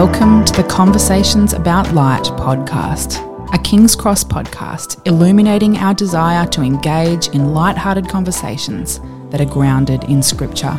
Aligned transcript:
Welcome 0.00 0.46
to 0.46 0.54
the 0.54 0.66
Conversations 0.66 1.52
About 1.52 1.92
Light 1.92 2.22
podcast, 2.22 3.20
a 3.54 3.58
King's 3.58 3.94
Cross 3.94 4.24
podcast 4.24 4.98
illuminating 5.06 5.76
our 5.76 5.92
desire 5.92 6.46
to 6.46 6.62
engage 6.62 7.28
in 7.28 7.52
light-hearted 7.52 8.08
conversations 8.08 8.98
that 9.28 9.42
are 9.42 9.44
grounded 9.44 10.04
in 10.04 10.22
Scripture. 10.22 10.74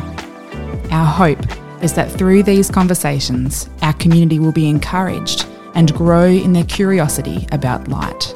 Our 0.90 1.06
hope 1.06 1.38
is 1.84 1.92
that 1.92 2.10
through 2.10 2.42
these 2.42 2.68
conversations, 2.68 3.70
our 3.82 3.92
community 3.92 4.40
will 4.40 4.50
be 4.50 4.68
encouraged 4.68 5.46
and 5.76 5.94
grow 5.94 6.24
in 6.24 6.52
their 6.52 6.64
curiosity 6.64 7.46
about 7.52 7.86
light. 7.86 8.34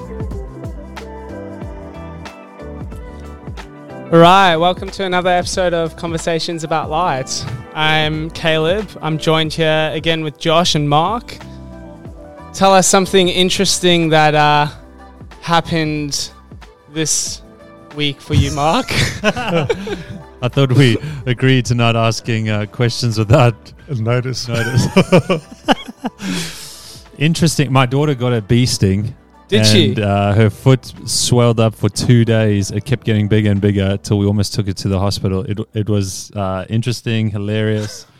All 4.13 4.21
right, 4.21 4.55
welcome 4.55 4.91
to 4.91 5.03
another 5.03 5.31
episode 5.31 5.75
of 5.75 5.97
Conversations 5.97 6.63
About 6.63 6.91
Light. 6.91 7.45
I'm 7.77 8.31
Caleb. 8.31 8.89
I'm 9.03 9.19
joined 9.19 9.53
here 9.53 9.91
again 9.93 10.25
with 10.25 10.39
Josh 10.39 10.75
and 10.75 10.89
Mark. 10.89 11.37
Tell 12.55 12.73
us 12.73 12.89
something 12.89 13.29
interesting 13.29 14.09
that 14.09 14.35
uh, 14.35 14.69
happened 15.43 16.31
this 16.95 17.43
week 17.95 18.19
for 18.19 18.33
you, 18.33 18.51
Mark. 18.53 18.87
I 20.43 20.49
thought 20.49 20.73
we 20.73 20.97
agreed 21.27 21.67
to 21.67 21.75
not 21.75 21.97
asking 21.97 22.49
uh, 22.49 22.65
questions 22.65 23.19
without 23.19 23.75
notice. 23.91 24.49
notice. 24.49 24.87
Interesting. 27.19 27.71
My 27.71 27.85
daughter 27.85 28.15
got 28.15 28.33
a 28.33 28.41
bee 28.41 28.65
sting. 28.65 29.15
Did 29.49 29.59
and, 29.61 29.67
she? 29.69 30.03
Uh, 30.03 30.35
her 30.35 30.51
foot 30.51 30.93
swelled 31.09 31.61
up 31.61 31.75
for 31.75 31.89
two 31.89 32.25
days. 32.25 32.71
It 32.71 32.85
kept 32.85 33.05
getting 33.05 33.29
bigger 33.29 33.51
and 33.51 33.61
bigger 33.61 33.85
until 33.93 34.19
we 34.19 34.27
almost 34.27 34.55
took 34.55 34.67
it 34.69 34.77
to 34.79 34.89
the 34.89 34.99
hospital. 34.99 35.43
It 35.43 35.59
it 35.73 35.89
was 35.89 36.31
uh, 36.33 36.65
interesting, 36.69 37.31
hilarious. 37.31 38.07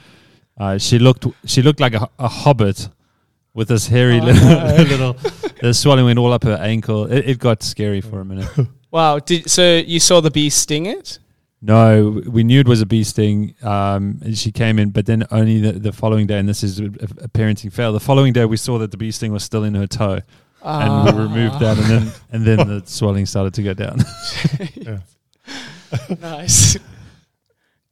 Uh, 0.59 0.79
she 0.79 0.99
looked 0.99 1.27
she 1.45 1.61
looked 1.61 1.81
like 1.81 1.93
a, 1.93 2.09
a 2.19 2.27
hobbit 2.27 2.89
with 3.53 3.69
this 3.69 3.89
hairy 3.89 4.19
Oh, 4.21 4.25
little, 4.25 4.49
no. 4.49 4.77
little 4.89 5.17
the 5.61 5.75
swelling 5.75 6.07
went 6.07 6.19
all 6.19 6.33
up 6.33 6.45
her 6.45 6.57
ankle. 6.57 7.05
It, 7.13 7.29
it 7.29 7.39
got 7.39 7.63
scary 7.63 8.01
for 8.01 8.21
a 8.21 8.25
minute. 8.33 8.49
wow. 8.91 9.19
Did 9.19 9.51
so 9.51 9.77
you 9.77 10.01
saw 10.01 10.23
the 10.23 10.31
bee 10.31 10.49
sting 10.49 10.87
it? 10.87 11.19
No, 11.61 12.23
we 12.27 12.43
knew 12.43 12.61
it 12.61 12.69
was 12.69 12.81
a 12.81 12.87
bee 12.87 13.05
sting. 13.05 13.55
Um, 13.63 14.21
and 14.25 14.39
she 14.39 14.51
came 14.51 14.79
in, 14.79 14.93
but 14.93 15.05
then 15.05 15.27
only 15.31 15.61
the, 15.61 15.73
the 15.73 15.93
following 15.93 16.27
day, 16.27 16.39
and 16.39 16.49
this 16.49 16.63
is 16.63 16.81
a, 16.81 16.85
a 16.87 17.29
parenting 17.29 17.71
fail. 17.71 17.93
The 17.93 18.01
following 18.01 18.33
day, 18.33 18.47
we 18.47 18.57
saw 18.57 18.79
that 18.79 18.93
the 18.93 18.97
bee 18.97 19.11
sting 19.11 19.33
was 19.33 19.45
still 19.45 19.65
in 19.65 19.75
her 19.75 19.87
toe, 19.87 20.21
and 20.67 21.17
we 21.17 21.23
removed 21.23 21.61
that, 21.61 21.79
and 21.79 21.87
then 21.87 22.13
and 22.33 22.45
then 22.45 22.69
the 22.69 22.83
swelling 22.87 23.27
started 23.27 23.55
to 23.55 23.63
go 23.63 23.75
down. 23.75 23.99
nice. 26.21 26.77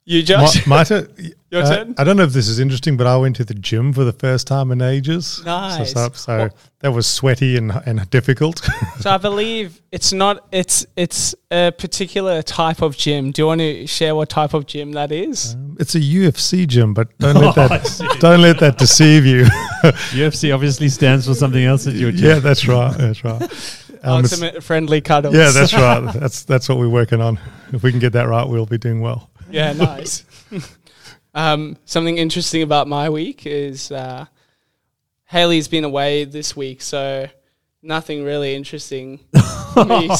You, 0.04 0.20
Ma- 0.20 0.24
Josh? 0.24 0.66
Marta, 0.66 1.08
Your 1.54 1.62
uh, 1.62 1.76
turn. 1.76 1.94
I 1.98 2.04
don't 2.04 2.16
know 2.16 2.24
if 2.24 2.32
this 2.32 2.48
is 2.48 2.58
interesting, 2.58 2.96
but 2.96 3.06
I 3.06 3.16
went 3.16 3.36
to 3.36 3.44
the 3.44 3.54
gym 3.54 3.92
for 3.92 4.02
the 4.04 4.12
first 4.12 4.46
time 4.46 4.72
in 4.72 4.82
ages. 4.82 5.40
Nice. 5.44 5.92
So, 5.92 6.08
so, 6.08 6.12
so 6.14 6.36
Well- 6.38 6.50
that 6.80 6.92
was 6.92 7.06
sweaty 7.06 7.56
and, 7.56 7.72
and 7.86 8.08
difficult. 8.10 8.60
So 9.00 9.10
I 9.10 9.18
believe 9.18 9.80
it's 9.92 10.12
not. 10.12 10.46
It's 10.52 10.86
it's 10.96 11.34
a 11.50 11.70
particular 11.72 12.42
type 12.42 12.80
of 12.82 12.96
gym. 12.96 13.32
Do 13.32 13.42
you 13.42 13.46
want 13.46 13.60
to 13.60 13.86
share 13.86 14.14
what 14.14 14.28
type 14.30 14.54
of 14.54 14.66
gym 14.66 14.92
that 14.92 15.12
is? 15.12 15.54
Um, 15.54 15.76
it's 15.78 15.94
a 15.94 16.00
UFC 16.00 16.66
gym, 16.66 16.94
but 16.94 17.16
don't 17.18 17.34
let 17.40 17.58
Oh, 17.58 17.68
that 17.68 18.16
don't 18.20 18.40
let 18.40 18.58
that 18.60 18.78
deceive 18.78 19.26
you. 19.26 19.44
UFC 20.12 20.54
obviously 20.54 20.88
stands 20.88 21.26
for 21.26 21.34
something 21.34 21.62
else 21.64 21.86
at 21.86 21.94
your 21.94 22.12
gym. 22.12 22.28
yeah, 22.30 22.38
that's 22.38 22.66
right. 22.66 22.96
That's 22.96 23.22
right. 23.24 23.42
Um, 24.02 24.22
Ultimate 24.24 24.62
friendly 24.62 25.00
cuddles. 25.00 25.34
yeah, 25.34 25.50
that's 25.50 25.74
right. 25.74 26.12
That's 26.14 26.44
that's 26.44 26.68
what 26.68 26.78
we're 26.78 26.88
working 26.88 27.20
on. 27.20 27.38
If 27.72 27.82
we 27.82 27.90
can 27.90 28.00
get 28.00 28.12
that 28.14 28.28
right, 28.28 28.46
we'll 28.48 28.66
be 28.66 28.78
doing 28.78 29.00
well. 29.00 29.30
Yeah, 29.50 29.72
nice. 29.74 30.24
Um, 31.34 31.76
something 31.84 32.18
interesting 32.18 32.62
about 32.62 32.88
my 32.88 33.10
week 33.10 33.46
is 33.46 33.90
uh, 33.90 34.26
Haley's 35.24 35.68
been 35.68 35.84
away 35.84 36.24
this 36.24 36.56
week, 36.56 36.80
so 36.80 37.28
nothing 37.82 38.24
really 38.24 38.54
interesting 38.54 39.20
for 39.72 39.84
me. 39.84 40.08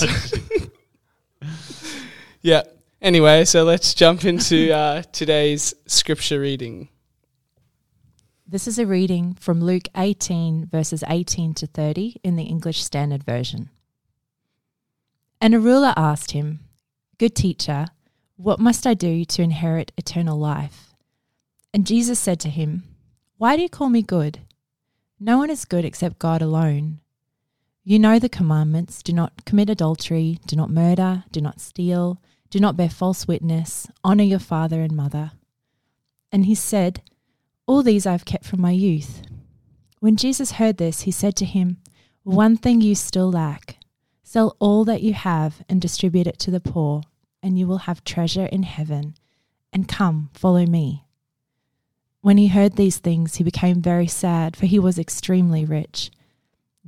yeah. 2.42 2.62
Anyway, 3.00 3.44
so 3.44 3.64
let's 3.64 3.92
jump 3.94 4.24
into 4.24 4.72
uh, 4.72 5.02
today's 5.12 5.74
scripture 5.86 6.40
reading. 6.40 6.88
This 8.46 8.66
is 8.66 8.78
a 8.78 8.86
reading 8.86 9.34
from 9.34 9.60
Luke 9.60 9.88
18, 9.96 10.66
verses 10.66 11.04
18 11.06 11.54
to 11.54 11.66
30 11.66 12.16
in 12.24 12.36
the 12.36 12.44
English 12.44 12.82
Standard 12.82 13.22
Version. 13.22 13.70
And 15.40 15.54
a 15.54 15.60
ruler 15.60 15.92
asked 15.96 16.30
him, 16.30 16.60
Good 17.18 17.34
teacher, 17.34 17.86
what 18.36 18.58
must 18.58 18.86
I 18.86 18.94
do 18.94 19.24
to 19.26 19.42
inherit 19.42 19.92
eternal 19.96 20.38
life? 20.38 20.93
And 21.74 21.86
Jesus 21.86 22.18
said 22.18 22.40
to 22.40 22.48
him, 22.48 22.84
Why 23.36 23.56
do 23.56 23.62
you 23.62 23.68
call 23.68 23.90
me 23.90 24.00
good? 24.00 24.40
No 25.20 25.36
one 25.36 25.50
is 25.50 25.66
good 25.66 25.84
except 25.84 26.18
God 26.18 26.40
alone. 26.40 27.00
You 27.82 27.98
know 27.98 28.18
the 28.18 28.30
commandments 28.30 29.02
do 29.02 29.12
not 29.12 29.44
commit 29.44 29.68
adultery, 29.68 30.38
do 30.46 30.56
not 30.56 30.70
murder, 30.70 31.24
do 31.30 31.42
not 31.42 31.60
steal, 31.60 32.18
do 32.48 32.58
not 32.58 32.78
bear 32.78 32.88
false 32.88 33.28
witness, 33.28 33.86
honor 34.02 34.24
your 34.24 34.38
father 34.38 34.80
and 34.80 34.96
mother. 34.96 35.32
And 36.32 36.46
he 36.46 36.54
said, 36.54 37.02
all 37.66 37.82
these 37.82 38.06
I 38.06 38.12
have 38.12 38.26
kept 38.26 38.44
from 38.44 38.60
my 38.60 38.72
youth. 38.72 39.22
When 40.00 40.16
Jesus 40.16 40.52
heard 40.52 40.76
this, 40.76 41.02
he 41.02 41.10
said 41.10 41.34
to 41.36 41.46
him, 41.46 41.78
One 42.22 42.56
thing 42.56 42.82
you 42.82 42.94
still 42.94 43.30
lack. 43.30 43.78
Sell 44.22 44.56
all 44.58 44.84
that 44.84 45.02
you 45.02 45.14
have 45.14 45.62
and 45.68 45.80
distribute 45.80 46.26
it 46.26 46.38
to 46.40 46.50
the 46.50 46.60
poor, 46.60 47.02
and 47.42 47.58
you 47.58 47.66
will 47.66 47.78
have 47.78 48.04
treasure 48.04 48.46
in 48.46 48.64
heaven. 48.64 49.14
And 49.72 49.88
come, 49.88 50.30
follow 50.34 50.66
me. 50.66 51.03
When 52.24 52.38
he 52.38 52.46
heard 52.46 52.76
these 52.76 52.96
things, 52.96 53.34
he 53.34 53.44
became 53.44 53.82
very 53.82 54.06
sad, 54.06 54.56
for 54.56 54.64
he 54.64 54.78
was 54.78 54.98
extremely 54.98 55.62
rich. 55.66 56.10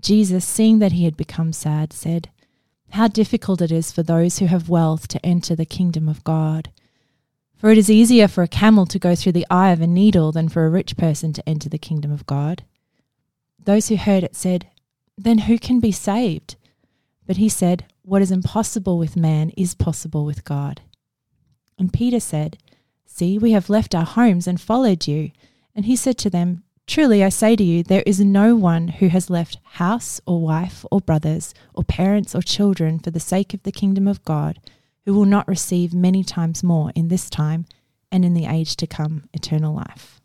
Jesus, 0.00 0.46
seeing 0.46 0.78
that 0.78 0.92
he 0.92 1.04
had 1.04 1.14
become 1.14 1.52
sad, 1.52 1.92
said, 1.92 2.30
How 2.92 3.08
difficult 3.08 3.60
it 3.60 3.70
is 3.70 3.92
for 3.92 4.02
those 4.02 4.38
who 4.38 4.46
have 4.46 4.70
wealth 4.70 5.08
to 5.08 5.26
enter 5.26 5.54
the 5.54 5.66
kingdom 5.66 6.08
of 6.08 6.24
God. 6.24 6.70
For 7.54 7.70
it 7.70 7.76
is 7.76 7.90
easier 7.90 8.28
for 8.28 8.44
a 8.44 8.48
camel 8.48 8.86
to 8.86 8.98
go 8.98 9.14
through 9.14 9.32
the 9.32 9.46
eye 9.50 9.72
of 9.72 9.82
a 9.82 9.86
needle 9.86 10.32
than 10.32 10.48
for 10.48 10.64
a 10.64 10.70
rich 10.70 10.96
person 10.96 11.34
to 11.34 11.46
enter 11.46 11.68
the 11.68 11.76
kingdom 11.76 12.10
of 12.10 12.24
God. 12.24 12.64
Those 13.62 13.88
who 13.88 13.96
heard 13.96 14.24
it 14.24 14.34
said, 14.34 14.70
Then 15.18 15.40
who 15.40 15.58
can 15.58 15.80
be 15.80 15.92
saved? 15.92 16.56
But 17.26 17.36
he 17.36 17.50
said, 17.50 17.84
What 18.00 18.22
is 18.22 18.30
impossible 18.30 18.96
with 18.96 19.18
man 19.18 19.50
is 19.50 19.74
possible 19.74 20.24
with 20.24 20.44
God. 20.44 20.80
And 21.78 21.92
Peter 21.92 22.20
said, 22.20 22.56
See, 23.06 23.38
we 23.38 23.52
have 23.52 23.70
left 23.70 23.94
our 23.94 24.04
homes 24.04 24.46
and 24.46 24.60
followed 24.60 25.06
you. 25.06 25.30
And 25.74 25.86
he 25.86 25.96
said 25.96 26.18
to 26.18 26.30
them, 26.30 26.64
Truly 26.86 27.24
I 27.24 27.30
say 27.30 27.56
to 27.56 27.64
you, 27.64 27.82
there 27.82 28.02
is 28.06 28.20
no 28.20 28.54
one 28.54 28.88
who 28.88 29.08
has 29.08 29.30
left 29.30 29.58
house 29.64 30.20
or 30.26 30.40
wife 30.40 30.84
or 30.90 31.00
brothers 31.00 31.52
or 31.74 31.82
parents 31.82 32.34
or 32.34 32.42
children 32.42 32.98
for 32.98 33.10
the 33.10 33.18
sake 33.18 33.54
of 33.54 33.62
the 33.64 33.72
kingdom 33.72 34.06
of 34.06 34.24
God 34.24 34.60
who 35.04 35.14
will 35.14 35.24
not 35.24 35.48
receive 35.48 35.94
many 35.94 36.22
times 36.22 36.62
more 36.62 36.92
in 36.94 37.08
this 37.08 37.30
time 37.30 37.66
and 38.12 38.24
in 38.24 38.34
the 38.34 38.46
age 38.46 38.76
to 38.76 38.86
come 38.86 39.24
eternal 39.32 39.74
life. 39.74 40.20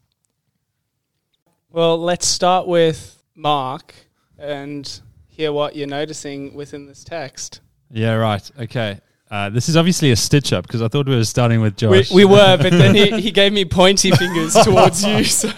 Well, 1.69 1.97
let's 1.97 2.27
start 2.27 2.67
with 2.67 3.23
Mark 3.35 3.95
and 4.37 5.01
hear 5.27 5.51
what 5.51 5.75
you're 5.75 5.87
noticing 5.87 6.53
within 6.53 6.85
this 6.85 7.03
text. 7.03 7.61
Yeah, 7.89 8.13
right. 8.15 8.51
Okay. 8.59 8.99
Uh, 9.31 9.49
this 9.49 9.69
is 9.69 9.77
obviously 9.77 10.11
a 10.11 10.15
stitch 10.15 10.51
up 10.51 10.67
because 10.67 10.81
I 10.81 10.89
thought 10.89 11.07
we 11.07 11.15
were 11.15 11.23
starting 11.23 11.61
with 11.61 11.81
We, 11.81 11.99
Josh. 12.01 12.11
we 12.11 12.25
were, 12.25 12.57
but 12.57 12.71
then 12.71 12.93
he, 12.93 13.21
he 13.21 13.31
gave 13.31 13.53
me 13.53 13.63
pointy 13.63 14.11
fingers 14.11 14.53
towards 14.55 15.05
you. 15.05 15.23
So 15.25 15.49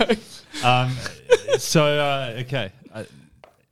um, 0.63 0.91
so 1.57 1.84
uh, 1.84 2.35
okay, 2.41 2.72
uh, 2.94 3.03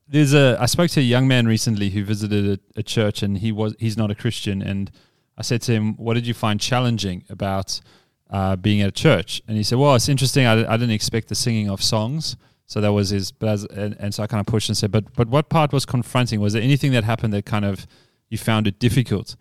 there's 0.08 0.34
a. 0.34 0.58
I 0.60 0.66
spoke 0.66 0.90
to 0.92 1.00
a 1.00 1.04
young 1.04 1.28
man 1.28 1.46
recently 1.46 1.92
who 1.92 2.04
visited 2.04 2.60
a, 2.76 2.80
a 2.80 2.84
church, 2.84 3.22
and 3.22 3.38
he 3.38 3.52
was 3.52 3.76
he's 3.78 3.96
not 3.96 4.10
a 4.10 4.16
Christian, 4.16 4.64
and 4.64 4.90
I 5.38 5.44
said 5.44 5.62
to 5.64 5.72
him, 5.74 5.94
"What 5.98 6.16
did 6.16 6.26
you 6.26 6.34
find 6.34 6.60
challenging 6.60 7.24
about 7.30 7.80
uh, 8.32 8.56
being 8.56 8.82
at 8.82 8.88
a 8.90 8.92
church?" 8.92 9.44
And 9.48 9.56
he 9.56 9.62
said, 9.64 9.78
"Well, 9.78 9.94
it's 9.94 10.10
interesting. 10.10 10.48
I, 10.48 10.74
I 10.74 10.76
didn't 10.78 10.92
expect 10.96 11.28
the 11.28 11.36
singing 11.36 11.70
of 11.70 11.84
songs." 11.84 12.36
So 12.66 12.82
that 12.82 12.92
was 12.92 13.10
his, 13.10 13.32
but 13.32 13.50
as, 13.50 13.64
and, 13.66 13.96
and 14.00 14.14
so 14.16 14.24
I 14.24 14.28
kind 14.28 14.40
of 14.42 14.48
pushed 14.48 14.68
and 14.70 14.76
said, 14.76 14.92
"But 14.92 15.14
but 15.14 15.28
what 15.28 15.50
part 15.50 15.72
was 15.72 15.86
confronting? 15.86 16.42
Was 16.42 16.54
there 16.54 16.64
anything 16.64 16.92
that 16.94 17.04
happened 17.04 17.32
that 17.34 17.46
kind 17.46 17.66
of 17.66 17.86
you 18.30 18.40
found 18.40 18.66
it 18.66 18.80
difficult?" 18.80 19.36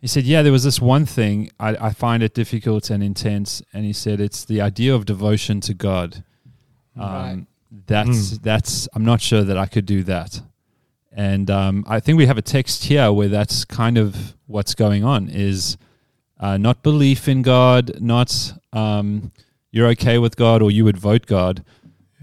He 0.00 0.06
said, 0.06 0.24
"Yeah, 0.24 0.42
there 0.42 0.52
was 0.52 0.64
this 0.64 0.80
one 0.80 1.04
thing 1.06 1.50
I, 1.60 1.88
I 1.88 1.90
find 1.92 2.22
it 2.22 2.34
difficult 2.34 2.90
and 2.90 3.02
intense." 3.02 3.62
And 3.72 3.84
he 3.84 3.92
said, 3.92 4.20
"It's 4.20 4.44
the 4.44 4.60
idea 4.60 4.94
of 4.94 5.04
devotion 5.04 5.60
to 5.62 5.74
God." 5.74 6.24
Um, 6.96 7.02
Right. 7.04 7.46
That's 7.86 8.38
that's. 8.38 8.88
I'm 8.94 9.04
not 9.04 9.20
sure 9.20 9.44
that 9.44 9.56
I 9.56 9.66
could 9.66 9.86
do 9.86 10.02
that, 10.04 10.42
and 11.12 11.48
um, 11.50 11.84
I 11.86 12.00
think 12.00 12.18
we 12.18 12.26
have 12.26 12.36
a 12.38 12.42
text 12.42 12.84
here 12.84 13.12
where 13.12 13.28
that's 13.28 13.64
kind 13.64 13.96
of 13.96 14.34
what's 14.46 14.74
going 14.74 15.04
on. 15.04 15.28
Is 15.28 15.76
uh, 16.40 16.56
not 16.56 16.82
belief 16.82 17.28
in 17.28 17.42
God, 17.42 18.00
not 18.00 18.54
um, 18.72 19.30
you're 19.70 19.86
okay 19.88 20.18
with 20.18 20.34
God 20.36 20.62
or 20.62 20.72
you 20.72 20.84
would 20.84 20.96
vote 20.96 21.26
God, 21.26 21.62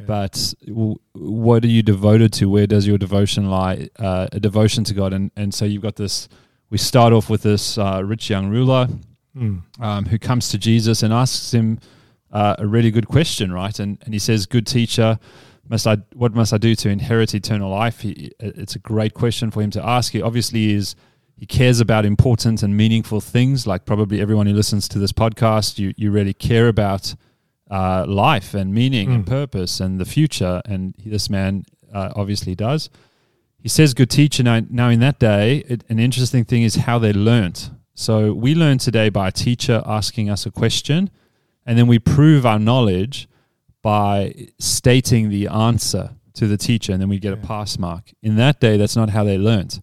but 0.06 0.54
w- 0.68 0.98
what 1.14 1.64
are 1.64 1.68
you 1.70 1.82
devoted 1.82 2.34
to? 2.34 2.50
Where 2.50 2.68
does 2.68 2.86
your 2.86 2.98
devotion 2.98 3.50
lie? 3.50 3.88
Uh, 3.98 4.28
a 4.34 4.40
devotion 4.42 4.84
to 4.84 4.94
God, 4.94 5.14
and 5.14 5.32
and 5.38 5.54
so 5.54 5.64
you've 5.64 5.84
got 5.84 5.96
this. 5.96 6.28
We 6.70 6.78
start 6.78 7.14
off 7.14 7.30
with 7.30 7.44
this 7.44 7.78
uh, 7.78 8.02
rich 8.04 8.30
young 8.30 8.50
ruler 8.50 8.88
Mm. 9.38 9.62
um, 9.80 10.06
who 10.06 10.18
comes 10.18 10.50
to 10.50 10.58
Jesus 10.58 11.04
and 11.04 11.14
asks 11.14 11.54
him 11.54 11.80
uh, 12.32 12.56
a 12.58 12.66
really 12.66 12.90
good 12.90 13.08
question, 13.08 13.54
right? 13.54 13.78
And, 13.80 14.00
and 14.04 14.12
he 14.12 14.20
says, 14.20 14.48
Good 14.48 14.66
teacher, 14.66 15.20
must 15.70 15.86
I 15.86 15.98
what 16.16 16.34
must 16.34 16.54
I 16.54 16.58
do 16.58 16.74
to 16.74 16.90
inherit 16.90 17.36
eternal 17.36 17.70
life? 17.70 18.00
He, 18.00 18.32
it's 18.40 18.76
a 18.76 18.80
great 18.80 19.14
question 19.14 19.52
for 19.52 19.62
him 19.62 19.70
to 19.72 19.86
ask. 19.86 20.12
He 20.14 20.24
obviously 20.24 20.74
is 20.74 20.96
he 21.36 21.46
cares 21.46 21.80
about 21.80 22.04
important 22.04 22.64
and 22.64 22.76
meaningful 22.76 23.22
things, 23.22 23.68
like 23.68 23.86
probably 23.86 24.20
everyone 24.22 24.48
who 24.48 24.54
listens 24.56 24.88
to 24.90 24.98
this 24.98 25.12
podcast. 25.12 25.78
You 25.78 25.94
you 25.98 26.10
really 26.10 26.34
care 26.34 26.68
about 26.68 27.14
uh, 27.70 28.06
life 28.08 28.56
and 28.56 28.74
meaning 28.74 29.10
Mm. 29.10 29.16
and 29.16 29.28
purpose 29.28 29.80
and 29.80 30.00
the 30.00 30.06
future, 30.06 30.64
and 30.66 30.96
this 31.06 31.30
man 31.30 31.64
uh, 31.94 32.12
obviously 32.16 32.56
does. 32.56 32.90
He 33.60 33.70
says, 33.70 33.94
"Good 33.94 34.10
teacher." 34.10 34.44
Now, 34.44 34.62
now 34.70 34.90
in 34.90 35.00
that 35.00 35.20
day, 35.20 35.64
it, 35.68 35.84
an 35.90 36.00
interesting 36.00 36.46
thing 36.46 36.64
is 36.64 36.76
how 36.76 37.00
they 37.00 37.14
learnt. 37.14 37.72
So 37.96 38.34
we 38.34 38.54
learn 38.56 38.78
today 38.78 39.10
by 39.10 39.28
a 39.30 39.32
teacher 39.32 39.82
asking 39.86 40.30
us 40.30 40.46
a 40.46 40.52
question, 40.52 41.10
and 41.66 41.78
then 41.78 41.88
we 41.88 42.00
prove 42.00 42.46
our 42.46 42.60
knowledge 42.60 43.28
by 43.82 44.48
stating 44.60 45.30
the 45.30 45.48
answer 45.48 46.12
to 46.36 46.48
the 46.48 46.58
teacher, 46.58 46.92
and 46.94 47.02
then 47.02 47.10
we 47.10 47.18
get 47.20 47.34
a 47.34 47.38
pass 47.38 47.80
mark. 47.80 48.12
In 48.22 48.36
that 48.36 48.60
day, 48.60 48.78
that's 48.78 48.96
not 48.96 49.10
how 49.10 49.24
they 49.24 49.38
learnt. 49.38 49.82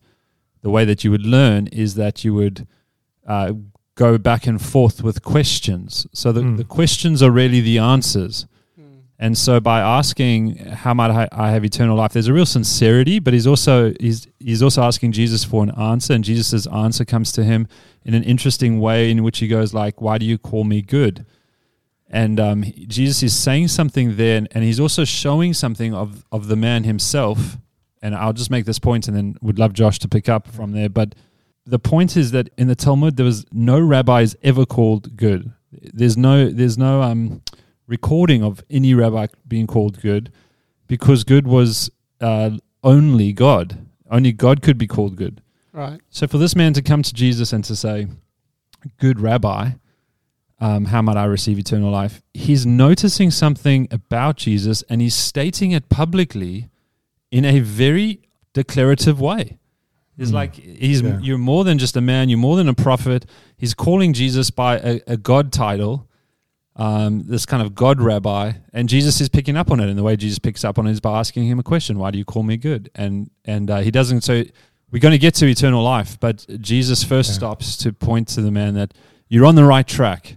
The 0.62 0.71
way 0.71 0.85
that 0.85 1.03
you 1.03 1.11
would 1.11 1.26
learn 1.26 1.67
is 1.69 1.94
that 1.97 2.25
you 2.25 2.32
would 2.35 2.67
uh, 3.26 3.53
go 3.97 4.19
back 4.19 4.47
and 4.47 4.62
forth 4.62 5.03
with 5.03 5.23
questions. 5.23 6.06
So 6.12 6.31
the, 6.32 6.43
Mm. 6.43 6.56
the 6.56 6.65
questions 6.65 7.23
are 7.23 7.31
really 7.31 7.61
the 7.61 7.79
answers. 7.79 8.47
And 9.25 9.38
so 9.38 9.59
by 9.59 9.81
asking 9.81 10.56
how 10.56 10.93
might 10.93 11.31
I, 11.32 11.50
have 11.50 11.65
eternal 11.65 11.97
life, 11.97 12.12
there's 12.12 12.29
a 12.29 12.35
real 12.35 12.44
sincerity, 12.44 13.21
but 13.21 13.32
he's 13.32 13.47
also 13.47 13.94
he's 13.99 14.29
he's 14.38 14.62
also 14.62 14.82
asking 14.82 15.12
Jesus 15.12 15.44
for 15.44 15.62
an 15.62 15.71
answer, 15.81 16.12
and 16.12 16.23
Jesus' 16.23 16.67
answer 16.67 17.06
comes 17.06 17.32
to 17.32 17.43
him 17.43 17.67
in 18.05 18.12
an 18.12 18.23
interesting 18.23 18.81
way 18.81 19.11
in 19.11 19.23
which 19.23 19.38
he 19.38 19.49
goes 19.49 19.73
like, 19.73 20.03
"Why 20.03 20.19
do 20.19 20.26
you 20.26 20.37
call 20.37 20.65
me 20.65 20.82
good?" 20.82 21.25
And 22.11 22.38
um, 22.38 22.65
Jesus 22.87 23.23
is 23.23 23.35
saying 23.35 23.69
something 23.69 24.17
there, 24.17 24.37
and, 24.37 24.47
and 24.50 24.62
he's 24.62 24.79
also 24.79 25.06
showing 25.06 25.55
something 25.55 25.94
of 25.94 26.26
of 26.31 26.49
the 26.49 26.56
man 26.56 26.85
himself. 26.85 27.56
And 28.03 28.15
I'll 28.15 28.35
just 28.35 28.50
make 28.50 28.67
this 28.67 28.79
point, 28.79 29.09
and 29.09 29.17
then 29.17 29.38
would 29.41 29.59
love 29.59 29.73
Josh 29.73 29.99
to 30.00 30.09
pick 30.09 30.29
up 30.29 30.49
from 30.49 30.73
there. 30.73 30.91
But 30.91 31.15
the 31.65 31.79
point 31.79 32.15
is 32.19 32.32
that 32.32 32.50
in 32.59 32.69
the 32.69 32.76
Talmud, 32.76 33.17
there 33.17 33.25
was 33.25 33.47
no 33.50 33.81
rabbis 33.81 34.37
ever 34.43 34.67
called 34.67 35.17
good. 35.17 35.50
There's 35.73 36.19
no 36.19 36.50
there's 36.50 36.76
no 36.76 37.00
um 37.00 37.41
recording 37.87 38.43
of 38.43 38.63
any 38.71 38.95
rabbi 38.95 39.27
being 39.47 39.67
called 39.67 40.01
good 40.01 40.33
because 40.87 41.25
good 41.25 41.47
was 41.47 41.91
uh, 42.21 42.51
only 42.83 43.33
God. 43.33 43.87
Only 44.11 44.33
God 44.33 44.63
could 44.63 44.79
be 44.79 44.87
called 44.87 45.17
good. 45.17 45.41
Right. 45.73 46.01
So 46.11 46.27
for 46.27 46.39
this 46.39 46.55
man 46.55 46.73
to 46.75 46.83
come 46.83 47.03
to 47.03 47.13
Jesus 47.13 47.53
and 47.53 47.65
to 47.65 47.75
say, 47.75 48.07
"Good 48.99 49.19
Rabbi, 49.21 49.73
um, 50.61 50.85
how 50.87 51.03
might 51.03 51.17
I 51.17 51.25
receive 51.25 51.59
eternal 51.59 51.91
life?" 51.91 52.23
He's 52.33 52.65
noticing 52.65 53.31
something 53.31 53.89
about 53.91 54.37
Jesus, 54.37 54.83
and 54.89 55.01
he's 55.01 55.15
stating 55.17 55.73
it 55.73 55.89
publicly 55.89 56.69
in 57.31 57.45
a 57.45 57.59
very 57.61 58.21
declarative 58.53 59.21
way. 59.21 59.59
It's 60.17 60.31
Mm. 60.31 60.35
like 60.35 60.55
he's 60.55 61.03
Yeah. 61.03 61.19
you're 61.21 61.39
more 61.39 61.65
than 61.65 61.79
just 61.79 61.97
a 61.97 62.01
man. 62.01 62.29
You're 62.29 62.39
more 62.39 62.57
than 62.57 62.69
a 62.69 62.75
prophet. 62.75 63.27
He's 63.57 63.75
calling 63.75 64.13
Jesus 64.13 64.51
by 64.51 64.79
a, 64.79 65.01
a 65.09 65.17
God 65.17 65.51
title, 65.51 66.09
um, 66.76 67.23
this 67.26 67.47
kind 67.47 67.62
of 67.62 67.75
God 67.75 68.00
rabbi, 68.00 68.53
and 68.73 68.88
Jesus 68.88 69.21
is 69.21 69.29
picking 69.29 69.56
up 69.56 69.71
on 69.71 69.81
it. 69.81 69.88
And 69.88 69.97
the 69.99 70.03
way 70.03 70.17
Jesus 70.17 70.38
picks 70.38 70.65
up 70.65 70.79
on 70.79 70.87
it 70.87 70.93
is 70.93 71.00
by 71.00 71.19
asking 71.19 71.44
him 71.44 71.59
a 71.59 71.62
question: 71.62 71.99
"Why 71.99 72.11
do 72.11 72.19
you 72.19 72.25
call 72.25 72.43
me 72.43 72.56
good?" 72.56 72.91
And 72.94 73.31
and 73.44 73.71
uh, 73.71 73.79
he 73.79 73.91
doesn't. 73.91 74.23
So 74.23 74.43
we're 74.91 75.00
going 75.00 75.12
to 75.12 75.19
get 75.19 75.35
to 75.37 75.47
eternal 75.47 75.82
life, 75.82 76.19
but 76.21 76.47
Jesus 76.61 77.03
first 77.05 77.31
Yeah. 77.31 77.37
stops 77.37 77.76
to 77.79 77.93
point 77.93 78.29
to 78.29 78.43
the 78.43 78.50
man 78.50 78.75
that 78.75 78.94
you're 79.29 79.47
on 79.47 79.55
the 79.55 79.65
right 79.65 79.87
track. 79.87 80.37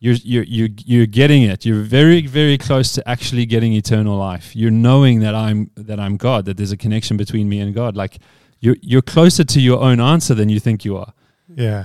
You're, 0.00 0.16
you're, 0.22 0.44
you're, 0.44 0.68
you're 0.84 1.06
getting 1.06 1.44
it. 1.44 1.64
You're 1.64 1.80
very, 1.82 2.26
very 2.26 2.58
close 2.58 2.92
to 2.92 3.08
actually 3.08 3.46
getting 3.46 3.72
eternal 3.72 4.18
life. 4.18 4.54
You're 4.54 4.70
knowing 4.70 5.20
that 5.20 5.34
I'm 5.34 5.70
that 5.76 5.98
I'm 5.98 6.18
God. 6.18 6.44
That 6.44 6.58
there's 6.58 6.72
a 6.72 6.76
connection 6.76 7.16
between 7.16 7.48
me 7.48 7.58
and 7.60 7.74
God. 7.74 7.96
Like 7.96 8.18
you're 8.60 8.76
you're 8.82 9.00
closer 9.02 9.44
to 9.44 9.60
your 9.60 9.80
own 9.80 10.00
answer 10.00 10.34
than 10.34 10.50
you 10.50 10.60
think 10.60 10.84
you 10.84 10.98
are. 10.98 11.14
Yeah. 11.48 11.84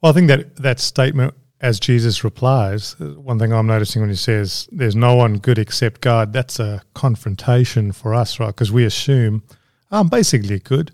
Well, 0.00 0.12
I 0.12 0.14
think 0.14 0.28
that 0.28 0.54
that 0.56 0.78
statement, 0.78 1.34
as 1.60 1.80
Jesus 1.80 2.22
replies, 2.22 2.98
one 2.98 3.38
thing 3.38 3.52
I'm 3.52 3.66
noticing 3.66 4.00
when 4.02 4.10
he 4.10 4.16
says, 4.16 4.68
"There's 4.70 4.94
no 4.94 5.16
one 5.16 5.38
good 5.38 5.58
except 5.58 6.00
God," 6.00 6.32
that's 6.32 6.60
a 6.60 6.82
confrontation 6.94 7.92
for 7.92 8.14
us, 8.14 8.38
right? 8.38 8.48
Because 8.48 8.70
we 8.70 8.84
assume 8.84 9.42
oh, 9.90 10.00
I'm 10.00 10.08
basically 10.08 10.60
good, 10.60 10.90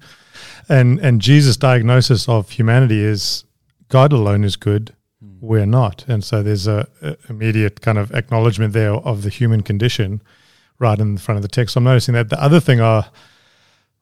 and 0.68 0.98
and 1.00 1.20
Jesus' 1.20 1.56
diagnosis 1.56 2.28
of 2.28 2.50
humanity 2.50 3.00
is 3.00 3.44
God 3.88 4.12
alone 4.12 4.44
is 4.44 4.56
good, 4.56 4.94
hmm. 5.20 5.36
we're 5.40 5.66
not, 5.66 6.04
and 6.08 6.24
so 6.24 6.42
there's 6.42 6.66
a, 6.66 6.88
a 7.02 7.16
immediate 7.28 7.80
kind 7.80 7.98
of 7.98 8.14
acknowledgement 8.14 8.72
there 8.72 8.94
of 8.94 9.22
the 9.22 9.30
human 9.30 9.62
condition, 9.62 10.22
right 10.78 10.98
in 10.98 11.18
front 11.18 11.36
of 11.36 11.42
the 11.42 11.48
text. 11.48 11.74
So 11.74 11.78
I'm 11.78 11.84
noticing 11.84 12.14
that. 12.14 12.30
The 12.30 12.42
other 12.42 12.60
thing 12.60 12.80
I 12.80 13.04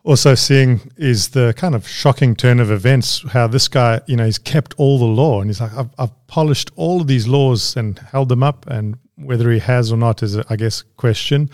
also 0.05 0.35
seeing 0.35 0.81
is 0.97 1.29
the 1.29 1.55
kind 1.57 1.75
of 1.75 1.87
shocking 1.87 2.35
turn 2.35 2.59
of 2.59 2.71
events 2.71 3.23
how 3.31 3.47
this 3.47 3.69
guy 3.69 4.01
you 4.07 4.17
know 4.17 4.25
he's 4.25 4.39
kept 4.39 4.75
all 4.77 4.99
the 4.99 5.05
law 5.05 5.41
and 5.41 5.49
he's 5.49 5.61
like 5.61 5.73
i've, 5.75 5.91
I've 5.99 6.27
polished 6.27 6.71
all 6.77 7.01
of 7.01 7.07
these 7.07 7.29
laws 7.29 7.77
and 7.77 7.99
held 7.99 8.29
them 8.29 8.43
up 8.43 8.67
and 8.67 8.97
whether 9.17 9.51
he 9.51 9.61
has 9.61 9.93
or 9.93 9.97
not 9.97 10.23
is 10.23 10.37
i 10.37 10.57
guess 10.57 10.83
question 10.97 11.51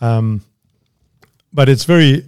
um, 0.00 0.42
but 1.52 1.68
it's 1.68 1.84
very 1.84 2.24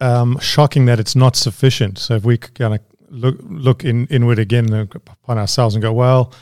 um, 0.00 0.38
shocking 0.38 0.86
that 0.86 0.98
it's 1.00 1.16
not 1.16 1.36
sufficient 1.36 1.98
so 1.98 2.14
if 2.14 2.24
we 2.24 2.38
kind 2.38 2.74
of 2.74 2.80
look 3.10 3.36
look 3.42 3.84
in, 3.84 4.06
inward 4.08 4.38
again 4.38 4.72
upon 4.72 5.38
ourselves 5.38 5.74
and 5.74 5.82
go 5.82 5.92
well 5.92 6.32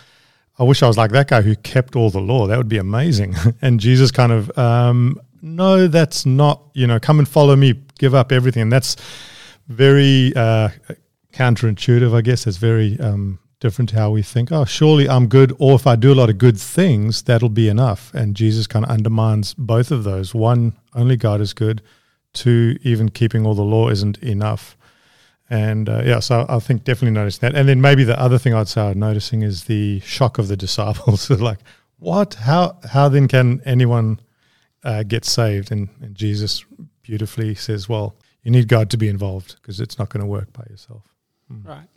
I 0.58 0.64
wish 0.64 0.82
I 0.82 0.86
was 0.86 0.96
like 0.96 1.10
that 1.10 1.28
guy 1.28 1.42
who 1.42 1.54
kept 1.56 1.96
all 1.96 2.10
the 2.10 2.20
law. 2.20 2.46
That 2.46 2.56
would 2.56 2.69
be 2.69 2.78
amazing. 2.78 3.34
and 3.62 3.78
Jesus 3.78 4.10
kind 4.10 4.32
of, 4.32 4.56
um, 4.58 5.20
no, 5.42 5.86
that's 5.86 6.24
not, 6.24 6.62
you 6.72 6.86
know, 6.86 6.98
come 6.98 7.19
and 7.19 7.28
follow 7.28 7.54
me, 7.56 7.74
give 7.98 8.14
up 8.14 8.32
everything. 8.32 8.62
And 8.62 8.72
that's 8.72 8.96
very 9.69 10.32
uh, 10.34 10.70
counterintuitive, 11.32 12.14
I 12.14 12.20
guess. 12.20 12.46
It's 12.46 12.56
very 12.56 12.98
um, 13.00 13.38
different 13.60 13.90
to 13.90 13.96
how 13.96 14.10
we 14.10 14.22
think, 14.22 14.52
oh, 14.52 14.64
surely 14.64 15.08
I'm 15.08 15.28
good. 15.28 15.54
Or 15.58 15.75
if 15.75 15.87
I 15.87 15.96
do 15.96 16.12
a 16.12 16.14
lot 16.14 16.31
of 16.31 16.38
good 16.38 16.58
things, 16.58 17.22
that'll 17.22 17.48
be 17.48 17.69
enough. 17.69 18.12
And 18.14 18.37
Jesus 18.37 18.66
kind 18.66 18.84
of 18.84 18.90
undermines 18.90 19.54
both 19.54 19.90
of 19.90 20.04
those. 20.04 20.34
One, 20.34 20.75
only 20.94 21.16
God 21.16 21.40
is 21.40 21.52
good. 21.52 21.82
Two, 22.32 22.78
even 22.82 23.08
keeping 23.08 23.46
all 23.46 23.54
the 23.54 23.62
law 23.62 23.88
isn't 23.88 24.19
enough. 24.19 24.76
And 25.48 25.88
uh, 25.88 26.02
yeah, 26.04 26.19
so 26.20 26.44
I 26.48 26.58
think 26.58 26.84
definitely 26.84 27.12
noticed 27.12 27.41
that. 27.41 27.55
And 27.55 27.69
then 27.69 27.81
maybe 27.81 28.05
the 28.05 28.20
other 28.20 28.38
thing 28.38 28.53
I'd 28.53 28.69
say 28.69 28.81
I'm 28.82 28.98
noticing 28.98 29.43
is 29.43 29.65
the 29.65 30.00
shock 30.00 30.38
of 30.38 30.48
the 30.48 30.56
disciples. 30.67 31.31
like, 31.50 31.58
what? 31.98 32.34
How? 32.34 32.79
How 32.91 33.08
then 33.08 33.29
can 33.29 33.62
anyone 33.65 34.20
uh, 34.84 35.03
get 35.03 35.24
saved? 35.24 35.72
And, 35.72 35.88
and 36.03 36.15
Jesus 36.15 36.65
beautifully 37.06 37.55
says, 37.55 37.89
well, 37.89 38.17
you 38.43 38.51
need 38.51 38.69
God 38.69 38.91
to 38.91 38.96
be 38.96 39.08
involved 39.08 39.56
because 39.56 39.81
it's 39.81 39.98
not 39.98 40.08
going 40.08 40.20
to 40.20 40.27
work 40.27 40.53
by 40.53 40.65
yourself. 40.69 41.03
Mm. 41.53 41.67
Right. 41.67 41.89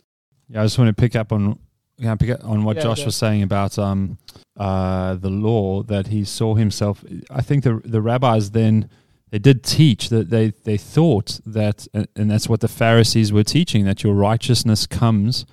Yeah, 0.48 0.60
I 0.60 0.64
just 0.64 0.78
want 0.78 0.88
to 0.88 1.00
pick 1.00 1.16
up 1.16 1.32
on 1.32 1.58
yeah, 1.98 2.14
pick 2.14 2.30
up 2.30 2.44
on 2.44 2.64
what 2.64 2.76
Yeah, 2.76 2.84
Josh 2.84 3.00
yeah. 3.00 3.04
was 3.06 3.16
saying 3.16 3.42
about 3.42 3.78
um, 3.78 4.16
uh, 4.56 5.14
the 5.16 5.28
law 5.28 5.82
that 5.82 6.06
he 6.06 6.24
saw 6.24 6.54
himself. 6.54 7.04
I 7.30 7.42
think 7.42 7.62
the 7.62 7.80
the 7.84 8.00
rabbis 8.00 8.52
then 8.52 8.88
they 9.30 9.38
did 9.38 9.62
teach 9.62 10.08
that 10.08 10.30
they 10.30 10.50
they 10.64 10.78
thought 10.78 11.40
that, 11.44 11.86
and 11.92 12.30
that's 12.30 12.48
what 12.48 12.60
the 12.60 12.68
Pharisees 12.68 13.32
were 13.32 13.44
teaching 13.44 13.84
that 13.84 14.02
your 14.02 14.14
righteousness 14.14 14.86
comes 14.86 15.44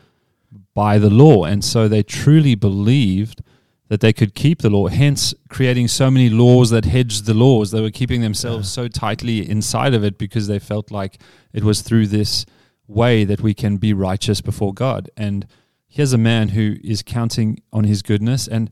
by 0.73 0.97
the 0.97 1.09
law, 1.09 1.43
and 1.43 1.63
so 1.63 1.87
they 1.87 2.01
truly 2.01 2.55
believed 2.55 3.41
that 3.89 4.01
they 4.01 4.11
could 4.13 4.35
keep 4.35 4.61
the 4.61 4.69
law. 4.69 4.87
Hence, 4.87 5.33
creating 5.49 5.87
so 5.87 6.11
many 6.11 6.29
laws 6.29 6.69
that 6.71 6.85
hedged 6.85 7.25
the 7.25 7.33
laws. 7.33 7.71
They 7.71 7.81
were 7.81 7.91
keeping 7.91 8.21
themselves 8.21 8.69
so 8.71 8.87
tightly 8.87 9.49
inside 9.49 9.93
of 9.93 10.03
it 10.03 10.17
because 10.17 10.47
they 10.47 10.59
felt 10.59 10.91
like 10.91 11.21
it 11.53 11.63
was 11.63 11.81
through 11.81 12.07
this 12.07 12.45
way 12.87 13.23
that 13.25 13.41
we 13.41 13.53
can 13.53 13.77
be 13.77 13.93
righteous 13.93 14.41
before 14.41 14.73
God. 14.73 15.09
And 15.15 15.45
here's 15.87 16.13
a 16.13 16.17
man 16.17 16.49
who 16.49 16.75
is 16.83 17.01
counting 17.01 17.61
on 17.71 17.85
his 17.85 18.01
goodness. 18.01 18.47
And 18.47 18.69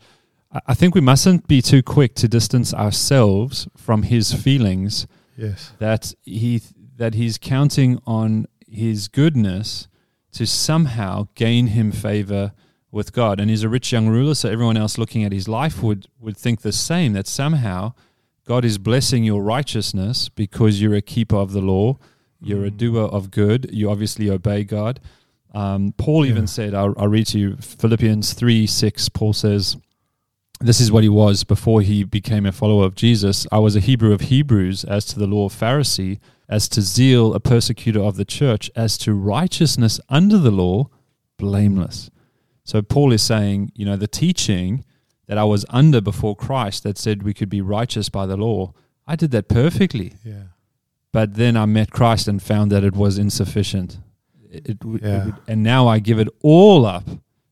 I- 0.52 0.62
I 0.68 0.74
think 0.74 0.96
we 0.96 1.02
mustn't 1.02 1.48
be 1.48 1.62
too 1.62 1.82
quick 1.82 2.16
to 2.16 2.28
distance 2.28 2.74
ourselves 2.74 3.68
from 3.78 4.04
his 4.04 4.34
feelings 4.34 5.08
Yes. 5.38 5.72
that 5.80 6.14
he 6.24 6.62
that 6.98 7.14
he's 7.14 7.38
counting 7.38 8.00
on 8.08 8.46
his 8.70 9.10
goodness 9.10 9.90
to 10.32 10.46
somehow 10.46 11.28
gain 11.36 11.68
him 11.68 11.92
favor 11.92 12.54
with 12.96 13.12
God. 13.12 13.40
And 13.40 13.50
he's 13.50 13.64
a 13.64 13.70
rich 13.70 13.92
young 13.92 14.08
ruler, 14.08 14.34
so 14.34 14.50
everyone 14.50 14.78
else 14.78 14.98
looking 14.98 15.24
at 15.24 15.34
his 15.34 15.48
life 15.48 15.84
would 15.84 16.08
would 16.20 16.38
think 16.38 16.62
the 16.62 16.72
same 16.72 17.14
that 17.14 17.28
somehow 17.28 17.94
God 18.48 18.64
is 18.64 18.78
blessing 18.78 19.24
your 19.24 19.44
righteousness 19.44 20.30
because 20.30 20.82
you're 20.82 20.96
a 20.96 21.02
keeper 21.02 21.36
of 21.36 21.52
the 21.52 21.62
law, 21.62 21.98
you're 22.42 22.66
a 22.66 22.72
Mm. 22.72 22.78
doer 22.78 23.04
of 23.18 23.32
good, 23.32 23.70
you 23.74 23.90
obviously 23.90 24.30
obey 24.30 24.64
God. 24.64 25.00
Um, 25.54 25.94
Paul 25.98 26.26
even 26.26 26.48
said, 26.48 26.74
I'll, 26.74 26.94
I'll 26.98 27.08
read 27.08 27.28
to 27.28 27.40
you 27.40 27.56
Philippians 27.58 28.34
3 28.34 28.66
6. 28.68 29.10
Paul 29.10 29.34
says, 29.34 29.78
This 30.62 30.80
is 30.80 30.92
what 30.92 31.04
he 31.04 31.10
was 31.10 31.44
before 31.44 31.82
he 31.82 32.04
became 32.06 32.46
a 32.46 32.52
follower 32.52 32.86
of 32.86 32.96
Jesus. 32.96 33.46
I 33.52 33.60
was 33.60 33.76
a 33.76 33.82
Hebrew 33.82 34.14
of 34.14 34.22
Hebrews, 34.22 34.86
as 34.86 35.06
to 35.08 35.20
the 35.20 35.28
law, 35.28 35.48
a 35.48 35.50
Pharisee, 35.50 36.20
as 36.48 36.70
to 36.70 36.82
zeal, 36.82 37.34
a 37.34 37.40
persecutor 37.40 38.02
of 38.02 38.16
the 38.16 38.26
church, 38.26 38.72
as 38.76 38.98
to 39.00 39.14
righteousness 39.14 40.00
under 40.10 40.38
the 40.38 40.52
law, 40.52 40.90
blameless. 41.38 42.10
So 42.66 42.82
Paul 42.82 43.14
is 43.14 43.22
saying, 43.22 43.72
you 43.76 43.86
know, 43.86 43.96
the 43.96 44.08
teaching 44.08 44.84
that 45.28 45.38
I 45.38 45.44
was 45.46 45.66
under 45.70 46.02
before 46.02 46.36
Christ 46.36 46.84
that 46.84 46.98
said 46.98 47.24
we 47.24 47.34
could 47.34 47.50
be 47.50 47.62
righteous 47.62 48.10
by 48.10 48.26
the 48.26 48.36
law, 48.36 48.74
I 49.08 49.16
did 49.16 49.32
that 49.32 49.48
perfectly. 49.48 50.14
Yeah. 50.24 50.44
But 51.14 51.36
then 51.36 51.56
I 51.56 51.66
met 51.66 51.92
Christ 51.92 52.28
and 52.28 52.42
found 52.42 52.72
that 52.72 52.84
it 52.84 52.94
was 52.96 53.18
insufficient. 53.18 54.00
It, 54.52 54.66
it 54.72 54.78
it 54.84 55.02
Yeah. 55.04 55.26
would- 55.26 55.36
and 55.48 55.64
now 55.64 55.88
I 55.88 56.00
give 56.00 56.20
it 56.20 56.28
all 56.42 56.86
up 56.86 57.08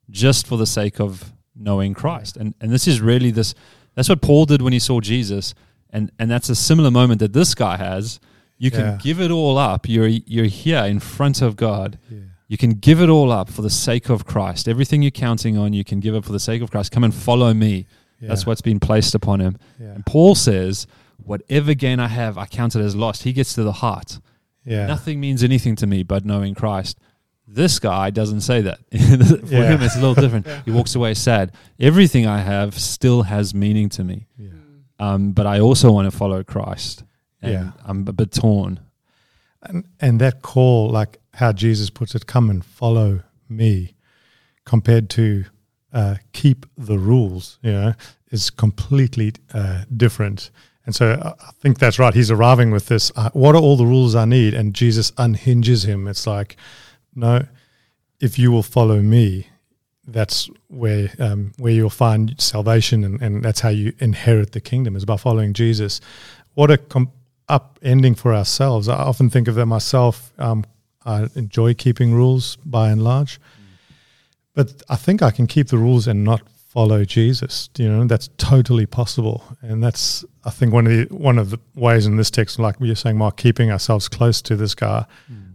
just 0.09 0.45
for 0.47 0.57
the 0.57 0.65
sake 0.67 0.99
of 0.99 1.31
knowing 1.55 1.93
Christ. 1.93 2.35
And 2.37 2.53
and 2.59 2.71
this 2.71 2.87
is 2.87 2.99
really 2.99 3.31
this 3.31 3.53
that's 3.95 4.09
what 4.09 4.21
Paul 4.21 4.45
did 4.45 4.61
when 4.61 4.73
he 4.73 4.79
saw 4.79 4.99
Jesus. 4.99 5.53
And 5.91 6.11
and 6.19 6.29
that's 6.29 6.49
a 6.49 6.55
similar 6.55 6.89
moment 6.91 7.19
that 7.19 7.33
this 7.33 7.53
guy 7.55 7.77
has. 7.77 8.19
You 8.57 8.71
can 8.71 8.79
Yeah. 8.85 8.97
give 9.01 9.19
it 9.21 9.31
all 9.31 9.57
up. 9.57 9.87
You're 9.87 10.07
you're 10.07 10.45
here 10.63 10.83
in 10.85 10.99
front 10.99 11.41
of 11.41 11.55
God. 11.55 11.97
Yeah. 12.09 12.19
You 12.53 12.57
can 12.57 12.73
give 12.73 13.01
it 13.01 13.09
all 13.09 13.31
up 13.31 13.49
for 13.49 13.63
the 13.63 13.69
sake 13.71 14.09
of 14.09 14.27
Christ. 14.27 14.67
Everything 14.67 15.01
you're 15.01 15.09
counting 15.09 15.57
on, 15.57 15.73
you 15.73 15.83
can 15.83 15.99
give 15.99 16.13
up 16.13 16.23
for 16.23 16.33
the 16.33 16.39
sake 16.39 16.61
of 16.61 16.69
Christ. 16.69 16.91
Come 16.91 17.03
and 17.03 17.11
follow 17.11 17.51
me. 17.51 17.87
yeah. 18.19 18.27
That's 18.27 18.45
what's 18.45 18.61
been 18.61 18.79
placed 18.79 19.15
upon 19.15 19.39
him. 19.41 19.57
Yeah. 19.79 19.87
And 19.95 20.05
Paul 20.05 20.35
says, 20.35 20.85
whatever 21.17 21.73
gain 21.73 21.99
I 21.99 22.07
have, 22.09 22.37
I 22.37 22.45
count 22.45 22.75
it 22.75 22.81
as 22.81 22.95
lost. 22.95 23.23
He 23.23 23.33
gets 23.33 23.55
to 23.55 23.63
the 23.63 23.71
heart. 23.71 24.19
Yeah. 24.65 24.85
Nothing 24.85 25.19
means 25.19 25.43
anything 25.43 25.75
to 25.77 25.87
me 25.87 26.03
but 26.03 26.25
knowing 26.25 26.53
Christ. 26.53 26.99
This 27.47 27.79
guy 27.79 28.11
doesn't 28.11 28.41
say 28.41 28.61
that. 28.61 28.77
For 28.91 28.97
Yeah. 29.55 29.69
him, 29.71 29.81
it's 29.81 29.95
a 29.95 29.99
little 30.05 30.13
different. 30.13 30.45
He 30.65 30.69
walks 30.69 30.93
away 30.93 31.15
sad. 31.15 31.53
Everything 31.79 32.27
I 32.27 32.37
have 32.41 32.77
still 32.77 33.23
has 33.23 33.55
meaning 33.55 33.89
to 33.89 34.03
me. 34.03 34.27
Yeah. 34.37 34.49
Um, 34.99 35.31
but 35.31 35.47
I 35.47 35.59
also 35.59 35.91
want 35.91 36.05
to 36.11 36.15
follow 36.15 36.43
Christ. 36.43 37.03
And 37.41 37.51
Yeah. 37.53 37.71
I'm 37.83 38.07
a 38.07 38.13
bit 38.13 38.31
torn. 38.31 38.79
And 39.63 39.85
and 39.99 40.19
that 40.19 40.41
call, 40.41 40.89
like 40.89 41.19
how 41.33 41.51
Jesus 41.51 41.89
puts 41.89 42.15
it, 42.15 42.27
come 42.27 42.49
and 42.49 42.63
follow 42.63 43.21
me, 43.49 43.95
compared 44.65 45.09
to 45.11 45.45
uh, 45.93 46.15
keep 46.31 46.65
the 46.77 46.97
rules, 46.97 47.59
you 47.61 47.71
know, 47.71 47.93
is 48.31 48.49
completely 48.49 49.33
uh, 49.53 49.83
different. 49.95 50.51
And 50.85 50.95
so 50.95 51.19
I 51.23 51.29
I 51.29 51.51
think 51.61 51.79
that's 51.79 51.99
right. 51.99 52.13
He's 52.13 52.31
arriving 52.31 52.71
with 52.71 52.87
this. 52.87 53.11
Uh, 53.15 53.29
what 53.33 53.55
are 53.55 53.61
all 53.61 53.77
the 53.77 53.85
rules 53.85 54.15
I 54.15 54.25
need? 54.25 54.53
And 54.53 54.73
Jesus 54.73 55.11
unhinges 55.17 55.85
him. 55.85 56.07
It's 56.07 56.27
like, 56.27 56.57
no, 57.15 57.45
if 58.19 58.37
you 58.37 58.51
will 58.51 58.63
follow 58.63 59.01
me, 59.01 59.47
that's 60.05 60.49
where 60.67 61.09
um, 61.19 61.53
where 61.57 61.73
you'll 61.73 61.89
find 61.89 62.35
salvation, 62.37 63.03
and, 63.03 63.21
and 63.21 63.43
that's 63.43 63.61
how 63.61 63.69
you 63.69 63.93
inherit 63.99 64.51
the 64.51 64.61
kingdom 64.61 64.95
is 64.95 65.05
by 65.05 65.17
following 65.17 65.53
Jesus. 65.53 66.01
What 66.55 66.71
a 66.71 66.77
com- 66.77 67.11
upending 67.49 68.17
for 68.17 68.33
ourselves. 68.33 68.87
I 68.87 68.95
often 68.95 69.29
think 69.29 69.47
of 69.47 69.55
that 69.55 69.65
myself. 69.65 70.31
Um, 70.37 70.65
I 71.05 71.27
enjoy 71.35 71.73
keeping 71.73 72.13
rules 72.13 72.55
by 72.57 72.89
and 72.89 73.03
large, 73.03 73.39
but 74.53 74.81
I 74.89 74.95
think 74.95 75.21
I 75.21 75.31
can 75.31 75.47
keep 75.47 75.67
the 75.67 75.77
rules 75.77 76.07
and 76.07 76.23
not 76.23 76.41
follow 76.47 77.03
Jesus. 77.05 77.69
You 77.77 77.89
know, 77.89 78.05
that's 78.05 78.29
totally 78.37 78.85
possible, 78.85 79.43
and 79.61 79.83
that's 79.83 80.25
I 80.45 80.49
think 80.49 80.73
one 80.73 80.87
of 80.87 80.91
the 80.91 81.15
one 81.15 81.37
of 81.37 81.49
the 81.49 81.59
ways 81.75 82.05
in 82.05 82.17
this 82.17 82.31
text, 82.31 82.57
like 82.57 82.75
you're 82.79 82.95
saying, 82.95 83.17
Mark, 83.17 83.37
keeping 83.37 83.69
ourselves 83.71 84.07
close 84.07 84.41
to 84.43 84.55
this 84.55 84.73
guy. 84.73 85.05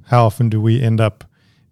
How 0.07 0.26
often 0.26 0.49
do 0.49 0.61
we 0.61 0.80
end 0.80 1.00
up 1.00 1.25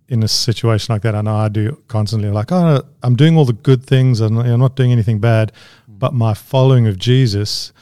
in 0.09 0.23
a 0.23 0.29
situation 0.29 0.95
like 0.95 1.03
that? 1.03 1.15
I 1.15 1.21
know 1.23 1.37
I 1.37 1.49
do 1.49 1.83
constantly. 1.89 2.31
Like, 2.31 2.53
oh, 2.53 2.83
I'm 3.03 3.17
doing 3.17 3.37
all 3.37 3.45
the 3.45 3.53
good 3.53 3.85
things, 3.85 4.21
and 4.21 4.39
I'm 4.39 4.61
not 4.61 4.77
doing 4.77 4.93
anything 4.93 5.21
bad, 5.21 5.53
but 5.89 6.13
my 6.13 6.35
following 6.35 6.87
of 6.87 6.99
Jesus 6.99 7.73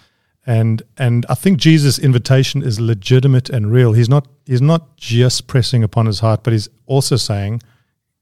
and 0.47 0.83
and 0.99 1.25
I 1.29 1.35
think 1.35 1.59
Jesus' 1.59 1.99
invitation 1.99 2.63
is 2.63 2.79
legitimate 2.79 3.49
and 3.49 3.71
real. 3.71 3.93
He's 3.93 4.09
not 4.09 4.29
he's 4.45 4.63
not 4.63 4.97
just 4.97 5.47
pressing 5.47 5.83
upon 5.83 6.07
his 6.07 6.21
heart, 6.21 6.43
but 6.43 6.53
he's 6.53 6.69
also 6.87 7.17
saying, 7.17 7.63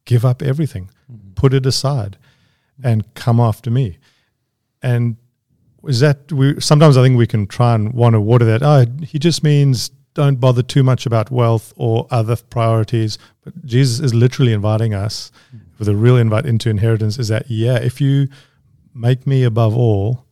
"Give 0.05 0.25
up 0.25 0.43
everything, 0.43 0.91
mm-hmm. 1.11 1.33
put 1.35 1.53
it 1.53 1.67
aside, 1.67 2.17
and 2.83 3.13
come 3.15 3.41
after 3.41 3.71
me." 3.71 3.99
And 4.83 5.17
is 5.85 6.01
that 6.01 6.31
we? 6.31 6.61
Sometimes 6.61 6.97
I 6.97 7.03
think 7.03 7.19
we 7.19 7.27
can 7.27 7.47
try 7.47 7.75
and 7.75 7.93
want 7.93 8.15
to 8.15 8.21
water 8.21 8.45
that. 8.45 8.63
Oh, 8.63 8.87
he 9.05 9.19
just 9.19 9.43
means 9.43 9.91
don't 10.15 10.39
bother 10.39 10.63
too 10.63 10.83
much 10.83 11.07
about 11.07 11.31
wealth 11.31 11.73
or 11.77 12.07
other 12.11 12.37
priorities. 12.37 13.19
But 13.43 13.65
Jesus 13.65 13.99
is 13.99 14.15
literally 14.15 14.53
inviting 14.53 14.95
us 14.95 15.33
mm-hmm. 15.49 15.65
with 15.79 15.89
a 15.89 15.97
real 15.97 16.17
invite 16.17 16.47
into 16.47 16.71
inheritance. 16.71 17.19
Is 17.19 17.29
that 17.29 17.51
yeah? 17.51 17.79
If 17.79 18.01
you 18.01 18.29
make 18.95 19.27
me 19.27 19.43
above 19.43 19.77
all 19.77 20.25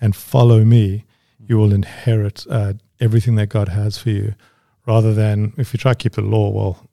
and 0.00 0.14
follow 0.14 0.64
me, 0.64 1.04
you 1.48 1.56
will 1.58 1.72
inherit 1.72 2.46
uh, 2.48 2.74
everything 3.00 3.34
that 3.36 3.48
God 3.48 3.68
has 3.68 3.98
for 3.98 4.10
you. 4.10 4.34
Rather 4.86 5.12
than 5.12 5.52
if 5.56 5.74
you 5.74 5.78
try 5.78 5.92
to 5.92 5.98
keep 5.98 6.12
the 6.12 6.22
law, 6.22 6.50
well, 6.50 6.88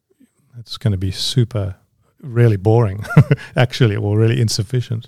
it's 0.59 0.77
going 0.77 0.91
to 0.91 0.97
be 0.97 1.11
super, 1.11 1.75
really 2.21 2.57
boring, 2.57 3.03
actually, 3.55 3.95
or 3.95 4.17
really 4.17 4.41
insufficient. 4.41 5.07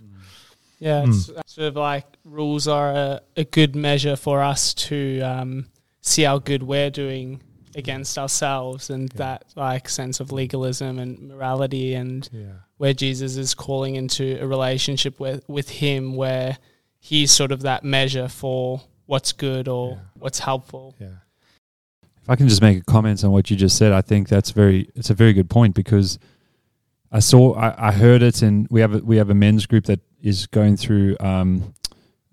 Yeah, 0.79 1.03
Hmm. 1.03 1.09
it's 1.11 1.31
sort 1.47 1.67
of 1.69 1.75
like 1.75 2.05
rules 2.23 2.67
are 2.67 2.91
a, 2.91 3.21
a 3.35 3.43
good 3.45 3.75
measure 3.75 4.15
for 4.15 4.43
us 4.43 4.73
to 4.75 5.19
um, 5.21 5.65
see 6.01 6.21
how 6.23 6.37
good 6.39 6.61
we're 6.63 6.91
doing 6.91 7.41
against 7.75 8.17
ourselves 8.17 8.89
and 8.89 9.11
Yeah. 9.13 9.17
that 9.17 9.45
like 9.55 9.89
sense 9.89 10.19
of 10.19 10.31
legalism 10.31 10.99
and 10.99 11.19
morality 11.29 11.93
and 11.95 12.27
Yeah, 12.31 12.53
where 12.77 12.93
Jesus 12.93 13.37
is 13.37 13.53
calling 13.55 13.95
into 13.95 14.37
a 14.41 14.45
relationship 14.47 15.19
with 15.19 15.43
with 15.47 15.69
him 15.69 16.15
where 16.15 16.57
he's 16.99 17.31
sort 17.31 17.51
of 17.51 17.61
that 17.63 17.83
measure 17.83 18.27
for 18.27 18.81
what's 19.07 19.31
good 19.33 19.67
or 19.67 19.91
Yeah. 19.91 19.97
what's 20.19 20.39
helpful. 20.39 20.93
yeah, 20.99 21.07
If 22.21 22.29
I 22.29 22.35
can 22.35 22.47
just 22.47 22.61
make 22.61 22.77
a 22.77 22.83
comment 22.83 23.23
on 23.23 23.31
what 23.31 23.49
you 23.49 23.57
just 23.57 23.75
said, 23.77 23.91
I 23.91 24.01
think 24.01 24.29
that's 24.29 24.51
very 24.51 24.89
it's 24.95 25.09
a 25.09 25.13
very 25.15 25.33
good 25.33 25.49
point 25.49 25.73
because 25.75 26.19
I 27.11 27.19
saw 27.19 27.53
I, 27.55 27.87
I 27.89 27.91
heard 27.91 28.21
it 28.21 28.41
and 28.41 28.67
we 28.69 28.81
have 28.81 28.93
a, 28.93 28.99
we 28.99 29.17
have 29.17 29.29
a 29.29 29.33
men's 29.33 29.65
group 29.65 29.85
that 29.85 30.01
is 30.21 30.45
going 30.47 30.75
through 30.77 31.15
um, 31.19 31.73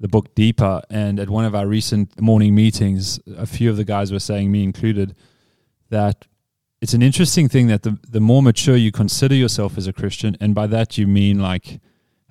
the 0.01 0.09
book 0.09 0.35
deeper 0.35 0.83
and 0.91 1.19
at 1.21 1.31
one 1.31 1.45
of 1.45 1.55
our 1.55 1.67
recent 1.67 2.21
morning 2.21 2.55
meetings 2.55 3.21
a 3.37 3.47
few 3.47 3.71
of 3.71 3.77
the 3.77 3.85
guys 3.85 4.11
were 4.13 4.19
saying 4.19 4.51
me 4.51 4.63
included 4.65 5.15
that 5.91 6.27
it's 6.81 6.93
an 6.95 7.03
interesting 7.03 7.49
thing 7.49 7.69
that 7.69 7.83
the 7.85 7.97
the 8.11 8.21
more 8.21 8.43
mature 8.43 8.77
you 8.77 8.91
consider 8.91 9.35
yourself 9.37 9.79
as 9.79 9.87
a 9.87 9.93
Christian 9.93 10.37
and 10.41 10.55
by 10.55 10.67
that 10.67 10.99
you 10.99 11.07
mean 11.07 11.39
like 11.39 11.81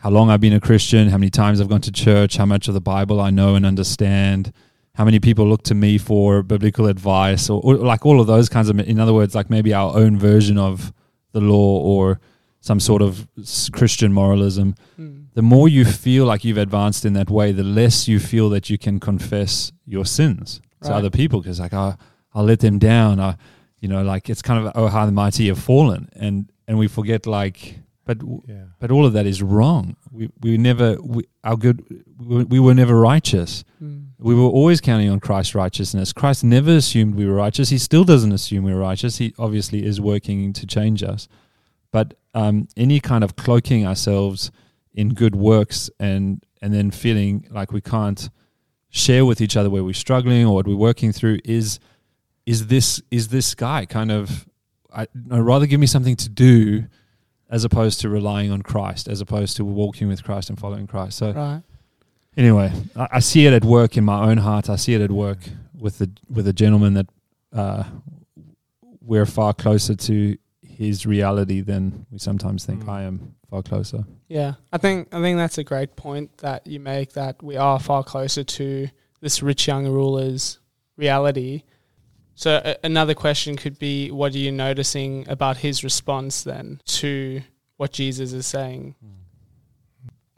how 0.04 0.10
long 0.10 0.30
I've 0.30 0.42
been 0.42 0.52
a 0.52 0.60
Christian, 0.60 1.08
how 1.08 1.18
many 1.18 1.30
times 1.30 1.62
I've 1.62 1.70
gone 1.70 1.80
to 1.80 1.92
church, 1.92 2.36
how 2.36 2.46
much 2.46 2.68
of 2.68 2.74
the 2.74 2.82
Bible 2.82 3.22
I 3.22 3.30
know 3.30 3.56
and 3.56 3.66
understand, 3.66 4.52
how 4.96 5.06
many 5.06 5.18
people 5.22 5.48
look 5.48 5.64
to 5.64 5.76
me 5.76 5.98
for 5.98 6.44
biblical 6.44 6.88
advice 6.88 7.50
or, 7.50 7.62
or 7.64 7.76
like 7.78 8.06
all 8.06 8.20
of 8.20 8.28
those 8.28 8.50
kinds 8.50 8.68
of 8.68 8.78
in 8.82 9.00
other 9.00 9.14
words 9.14 9.34
like 9.34 9.50
maybe 9.50 9.74
our 9.74 9.96
own 9.96 10.18
version 10.18 10.58
of 10.58 10.92
the 11.32 11.40
law 11.40 11.80
or 11.80 12.20
some 12.60 12.82
sort 12.82 13.02
of 13.02 13.28
christian 13.72 14.12
moralism. 14.12 14.76
Mm. 15.00 15.28
the 15.36 15.42
more 15.42 15.70
you 15.70 15.86
feel 15.86 16.26
like 16.26 16.44
you've 16.44 16.58
advanced 16.58 17.06
in 17.06 17.14
that 17.14 17.30
way 17.30 17.54
the 17.54 17.64
less 17.64 18.06
you 18.06 18.20
feel 18.20 18.50
that 18.50 18.70
you 18.70 18.78
can 18.78 19.00
confess 19.00 19.72
your 19.86 20.06
sins 20.06 20.62
to 20.84 20.94
other 20.94 21.10
people 21.10 21.42
because 21.42 21.62
like 21.62 21.74
I, 21.74 21.96
i'll 22.34 22.44
let 22.44 22.60
them 22.60 22.78
down. 22.78 23.22
I 23.22 23.38
you 23.80 23.88
know 23.88 24.04
like 24.04 24.30
it's 24.30 24.42
kind 24.42 24.68
of 24.68 24.74
oh 24.76 24.88
how 24.88 25.06
the 25.06 25.14
mighty 25.14 25.48
have 25.48 25.60
fallen. 25.60 26.10
And 26.14 26.52
and 26.68 26.78
we 26.78 26.88
forget 26.88 27.26
like 27.26 27.80
but 28.06 28.18
yeah, 28.48 28.66
but 28.80 28.92
all 28.92 29.06
of 29.06 29.14
that 29.14 29.26
is 29.26 29.42
wrong 29.42 29.96
we 30.12 30.30
we 30.42 30.58
never 30.58 30.98
we, 31.02 31.24
our 31.44 31.56
good 31.56 31.84
we, 32.18 32.44
we 32.44 32.60
were 32.60 32.74
never 32.74 33.00
righteous 33.00 33.64
Mm. 33.82 34.08
we 34.18 34.34
were 34.34 34.44
always 34.44 34.80
counting 34.80 35.10
on 35.10 35.20
Christ's 35.20 35.56
righteousness. 35.56 36.14
Christ 36.14 36.44
never 36.44 36.72
assumed 36.72 37.16
we 37.16 37.26
were 37.26 37.34
righteous. 37.36 37.68
He 37.70 37.78
still 37.78 38.06
doesn't 38.06 38.32
assume 38.32 38.64
we're 38.64 38.78
righteous. 38.78 39.18
He 39.18 39.34
obviously 39.38 39.86
is 39.86 40.00
working 40.00 40.54
to 40.54 40.66
change 40.66 41.04
us. 41.04 41.28
But 41.92 42.14
um, 42.34 42.70
any 42.78 43.02
kind 43.02 43.26
of 43.26 43.36
cloaking 43.36 43.86
ourselves 43.86 44.52
in 44.94 45.10
good 45.10 45.36
works 45.36 45.90
and 46.00 46.42
and 46.62 46.74
then 46.74 46.92
feeling 46.92 47.46
like 47.52 47.74
we 47.74 47.82
can't 47.82 48.30
share 48.90 49.26
with 49.26 49.42
each 49.42 49.58
other 49.58 49.70
where 49.70 49.84
we're 49.84 49.94
struggling 49.94 50.46
or 50.46 50.54
what 50.56 50.66
we're 50.68 50.78
working 50.78 51.12
through 51.12 51.40
is 51.44 51.80
is 52.46 52.68
this 52.68 53.02
is 53.12 53.28
this 53.28 53.54
guy 53.56 53.86
kind 53.86 54.12
of 54.12 54.48
I 54.96 55.08
no, 55.14 55.42
rather 55.42 55.66
give 55.66 55.80
me 55.82 55.88
something 55.88 56.16
to 56.18 56.30
do 56.30 56.86
as 57.54 57.64
opposed 57.64 58.02
to 58.02 58.10
relying 58.10 58.52
on 58.52 58.64
Christ, 58.64 59.08
as 59.08 59.22
opposed 59.22 59.56
to 59.58 59.64
walking 59.64 60.08
with 60.08 60.24
Christ 60.24 60.50
and 60.50 60.60
following 60.60 60.88
Christ. 60.88 61.20
So 61.20 61.32
Right. 61.32 61.62
anyway, 62.36 62.74
I, 62.96 63.08
I 63.12 63.20
see 63.20 63.46
it 63.46 63.54
at 63.54 63.64
work 63.64 63.96
in 63.96 64.04
my 64.04 64.28
own 64.30 64.38
heart. 64.38 64.72
I 64.72 64.76
see 64.76 64.96
it 64.96 65.02
at 65.02 65.12
work 65.12 65.38
with 65.78 66.00
the 66.00 66.10
with 66.28 66.48
a 66.48 66.54
gentleman 66.54 66.96
that 66.96 67.08
uh, 67.54 67.84
we're 69.02 69.28
far 69.28 69.54
closer 69.54 69.94
to 69.94 70.36
his 70.62 71.06
reality 71.06 71.62
than 71.62 72.08
we 72.10 72.18
sometimes 72.18 72.66
think. 72.66 72.86
Mm. 72.86 72.90
I 72.90 73.04
am 73.04 73.36
far 73.52 73.62
closer. 73.62 74.04
Yeah, 74.28 74.54
I 74.72 74.80
think 74.80 75.14
I 75.14 75.22
think 75.22 75.38
that's 75.38 75.60
a 75.60 75.64
great 75.64 75.96
point 75.96 76.36
that 76.40 76.66
you 76.66 76.80
make. 76.80 77.14
That 77.14 77.44
we 77.44 77.56
are 77.56 77.80
far 77.80 78.04
closer 78.04 78.44
to 78.44 78.88
this 79.22 79.44
rich 79.44 79.68
young 79.68 79.86
ruler's 79.88 80.58
reality. 80.98 81.62
So 82.36 82.62
a- 82.64 82.78
another 82.84 83.14
question 83.14 83.56
could 83.56 83.80
be, 83.80 84.12
what 84.12 84.34
are 84.34 84.40
you 84.40 84.52
noticing 84.52 85.28
about 85.30 85.58
his 85.58 85.84
response 85.84 86.44
then 86.44 86.82
to 86.86 87.42
what 87.78 87.92
Jesus 87.92 88.34
is 88.34 88.48
saying? 88.48 88.96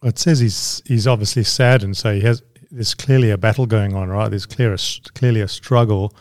Well, 0.02 0.10
it 0.10 0.20
says 0.20 0.40
he's 0.40 0.82
he's 0.86 1.08
obviously 1.08 1.44
sad, 1.44 1.84
and 1.84 1.96
so 1.96 2.14
he 2.14 2.22
has. 2.22 2.44
There's 2.72 2.94
clearly 2.94 3.32
a 3.32 3.38
battle 3.38 3.66
going 3.66 3.96
on, 3.96 4.10
right? 4.10 4.30
There's 4.30 4.46
clear, 4.46 4.76
clearly 5.14 5.40
a 5.40 5.48
struggle 5.48 6.14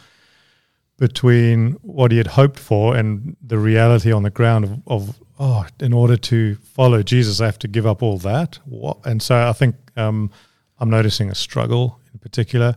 between 0.98 1.72
what 1.82 2.12
he 2.12 2.18
had 2.18 2.28
hoped 2.28 2.58
for 2.58 2.96
and 2.96 3.36
the 3.42 3.58
reality 3.58 4.12
on 4.12 4.22
the 4.22 4.30
ground 4.30 4.64
of, 4.64 4.82
of 4.86 5.20
oh, 5.38 5.66
in 5.80 5.92
order 5.92 6.16
to 6.16 6.54
follow 6.56 7.02
Jesus, 7.02 7.40
I 7.40 7.46
have 7.46 7.58
to 7.60 7.68
give 7.68 7.86
up 7.86 8.02
all 8.02 8.18
that. 8.18 8.58
What? 8.64 8.98
And 9.04 9.20
so 9.20 9.48
I 9.48 9.52
think 9.52 9.74
um, 9.96 10.30
I'm 10.78 10.90
noticing 10.90 11.30
a 11.30 11.34
struggle 11.34 11.98
in 12.12 12.20
particular. 12.20 12.76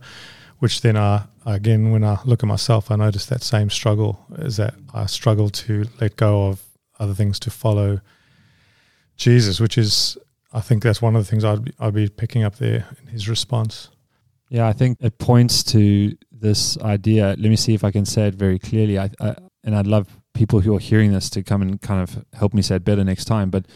Which 0.58 0.80
then 0.80 0.96
I 0.96 1.24
again 1.46 1.90
when 1.90 2.04
I 2.04 2.18
look 2.24 2.42
at 2.42 2.46
myself, 2.46 2.90
I 2.90 2.96
notice 2.96 3.26
that 3.26 3.42
same 3.42 3.70
struggle 3.70 4.24
is 4.38 4.56
that 4.56 4.74
I 4.92 5.06
struggle 5.06 5.50
to 5.50 5.86
let 6.00 6.16
go 6.16 6.48
of 6.48 6.62
other 6.98 7.14
things 7.14 7.38
to 7.40 7.50
follow 7.50 8.00
Jesus, 9.16 9.60
which 9.60 9.78
is 9.78 10.18
I 10.52 10.60
think 10.60 10.82
that's 10.82 11.02
one 11.02 11.14
of 11.14 11.24
the 11.24 11.30
things 11.30 11.44
I'd 11.44 11.64
be, 11.64 11.72
I'd 11.78 11.94
be 11.94 12.08
picking 12.08 12.42
up 12.42 12.56
there 12.56 12.86
in 13.00 13.08
his 13.08 13.28
response. 13.28 13.90
Yeah, 14.48 14.66
I 14.66 14.72
think 14.72 14.98
it 15.00 15.18
points 15.18 15.62
to 15.64 16.16
this 16.32 16.78
idea. 16.78 17.36
Let 17.38 17.50
me 17.50 17.56
see 17.56 17.74
if 17.74 17.84
I 17.84 17.90
can 17.90 18.06
say 18.06 18.28
it 18.28 18.34
very 18.34 18.58
clearly. 18.58 18.98
I, 18.98 19.10
I 19.20 19.36
and 19.64 19.76
I'd 19.76 19.86
love 19.86 20.08
people 20.32 20.60
who 20.60 20.74
are 20.74 20.80
hearing 20.80 21.12
this 21.12 21.28
to 21.30 21.42
come 21.42 21.62
and 21.62 21.80
kind 21.80 22.00
of 22.00 22.24
help 22.32 22.54
me 22.54 22.62
say 22.62 22.76
it 22.76 22.84
better 22.84 23.04
next 23.04 23.26
time. 23.26 23.50
But 23.50 23.66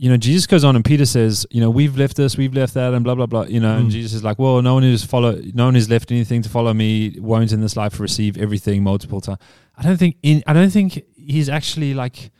you 0.00 0.08
know, 0.08 0.16
Jesus 0.16 0.46
goes 0.46 0.64
on 0.64 0.76
and 0.76 0.82
Peter 0.82 1.04
says, 1.04 1.46
you 1.50 1.60
know, 1.60 1.68
we've 1.68 1.94
left 1.94 2.16
this, 2.16 2.38
we've 2.38 2.54
left 2.54 2.72
that, 2.72 2.94
and 2.94 3.04
blah 3.04 3.14
blah 3.14 3.26
blah. 3.26 3.42
You 3.42 3.60
know, 3.60 3.76
mm. 3.76 3.80
and 3.80 3.90
Jesus 3.90 4.14
is 4.14 4.24
like, 4.24 4.38
well, 4.38 4.62
no 4.62 4.72
one 4.72 4.82
who's 4.82 5.04
follow, 5.04 5.38
no 5.52 5.66
one 5.66 5.74
who's 5.74 5.90
left 5.90 6.10
anything 6.10 6.40
to 6.40 6.48
follow 6.48 6.72
me 6.72 7.18
won't 7.18 7.52
in 7.52 7.60
this 7.60 7.76
life 7.76 8.00
receive 8.00 8.38
everything 8.38 8.82
multiple 8.82 9.20
times. 9.20 9.38
I 9.76 9.82
don't 9.82 9.98
think 9.98 10.16
in, 10.22 10.42
I 10.46 10.54
don't 10.54 10.70
think 10.70 11.04
he's 11.14 11.50
actually 11.50 11.92
like 11.92 12.30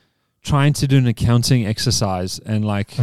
trying 0.43 0.73
to 0.73 0.89
do 0.89 0.97
an 0.97 1.07
accounting 1.07 1.67
exercise 1.67 2.39
and 2.41 2.65
like. 2.65 2.93